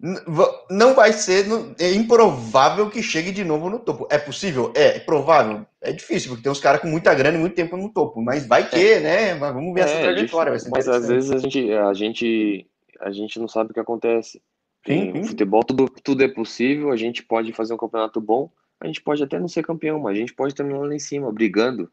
[0.00, 1.44] não vai ser,
[1.80, 4.06] é improvável que chegue de novo no topo.
[4.08, 4.72] É possível?
[4.76, 5.66] É, é provável.
[5.80, 8.46] É difícil, porque tem uns caras com muita grana e muito tempo no topo, mas
[8.46, 9.00] vai que, é.
[9.00, 9.34] né?
[9.34, 10.52] Mas vamos ver é, essa trajetória.
[10.70, 12.66] mas às vezes a gente, a gente,
[13.00, 14.40] a gente não sabe o que acontece.
[14.86, 15.24] Sim, sim.
[15.24, 18.48] futebol tudo, tudo é possível, a gente pode fazer um campeonato bom,
[18.80, 21.32] a gente pode até não ser campeão, mas a gente pode terminar lá em cima,
[21.32, 21.90] brigando.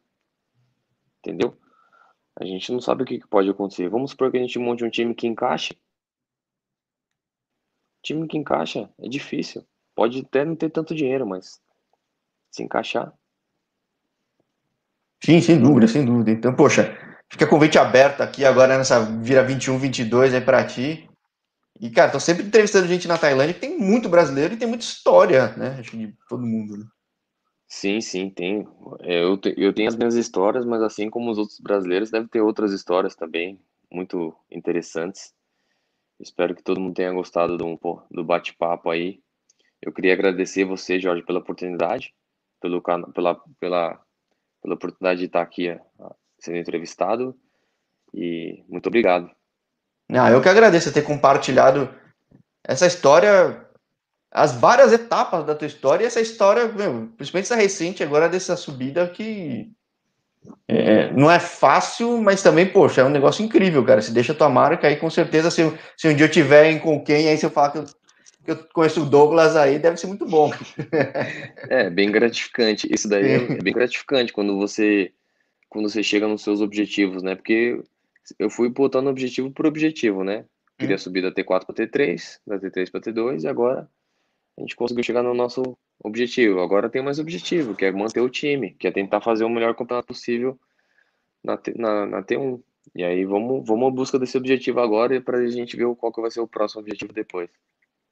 [1.20, 1.58] Entendeu?
[2.40, 3.90] A gente não sabe o que pode acontecer.
[3.90, 5.74] Vamos supor que a gente monte um time que encaixe
[8.06, 9.66] time que encaixa é difícil.
[9.96, 11.60] Pode até não ter tanto dinheiro, mas
[12.52, 13.12] se encaixar.
[15.24, 16.32] Sim, sem dúvida, sem dúvida.
[16.32, 16.96] Então, poxa,
[17.30, 21.10] fica convite aberto aqui agora nessa vira 21, 22 aí para ti.
[21.82, 24.86] E, cara, tô sempre entrevistando gente na Tailândia que tem muito brasileiro e tem muita
[24.86, 25.78] história, né?
[25.80, 26.86] Acho que de todo mundo, né?
[27.68, 28.68] Sim, sim, tem.
[29.02, 32.72] Eu, eu tenho as minhas histórias, mas assim como os outros brasileiros, deve ter outras
[32.72, 33.60] histórias também
[33.92, 35.34] muito interessantes.
[36.20, 37.78] Espero que todo mundo tenha gostado do,
[38.10, 39.20] do bate-papo aí.
[39.82, 42.14] Eu queria agradecer você, Jorge, pela oportunidade,
[42.62, 44.02] pelo, pela, pela,
[44.62, 45.78] pela oportunidade de estar aqui
[46.40, 47.38] sendo entrevistado.
[48.14, 49.30] E muito obrigado.
[50.10, 51.94] Ah, eu que agradeço ter compartilhado
[52.64, 53.68] essa história,
[54.32, 58.56] as várias etapas da tua história e essa história, meu, principalmente essa recente agora dessa
[58.56, 59.72] subida que
[60.68, 64.02] é, não é fácil, mas também, poxa, é um negócio incrível, cara.
[64.02, 65.62] Se deixa a tua marca aí, com certeza, se,
[65.96, 67.86] se um dia eu tiver em com quem, aí se eu falar que eu,
[68.44, 70.52] que eu conheço o Douglas aí, deve ser muito bom.
[71.70, 72.88] É, bem gratificante.
[72.92, 75.12] Isso daí é, é bem gratificante quando você
[75.70, 77.36] quando você chega nos seus objetivos, né?
[77.36, 77.82] Porque
[78.40, 80.46] eu fui botando objetivo por objetivo, né?
[80.78, 81.00] Queria hum.
[81.00, 83.90] subir da T4 para T3, da T3 para T2, e agora
[84.58, 86.62] a gente conseguiu chegar no nosso objetivo.
[86.62, 89.76] Agora tem mais objetivo, que é manter o time, que é tentar fazer o melhor
[89.76, 90.58] campeonato possível
[91.44, 92.62] na, na, na T1.
[92.96, 96.22] E aí vamos, vamos à busca desse objetivo agora para a gente ver qual que
[96.22, 97.50] vai ser o próximo objetivo depois.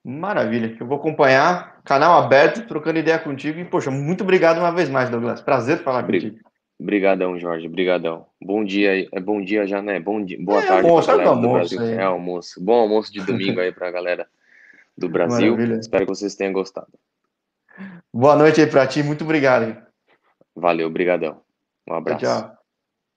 [0.03, 4.90] Maravilha, eu vou acompanhar, canal aberto, trocando ideia contigo e, poxa, muito obrigado uma vez
[4.90, 6.40] mais, Douglas, prazer falar contigo.
[6.78, 8.26] Obrigadão, Jorge, obrigadão.
[8.41, 10.02] Bom dia, é bom dia já, né?
[10.02, 11.82] Bom dia, boa é, tarde almoço, é do almoço.
[11.82, 12.61] É almoço.
[12.61, 14.28] Bom almoço de domingo aí pra galera
[14.98, 15.52] do Brasil.
[15.52, 15.80] Maravilha.
[15.80, 16.88] Espero que vocês tenham gostado.
[18.14, 19.82] Boa noite aí para ti, muito obrigado.
[20.56, 21.41] Valeu, obrigadão.
[21.88, 22.24] Um abraço.
[22.24, 22.62] Tchau.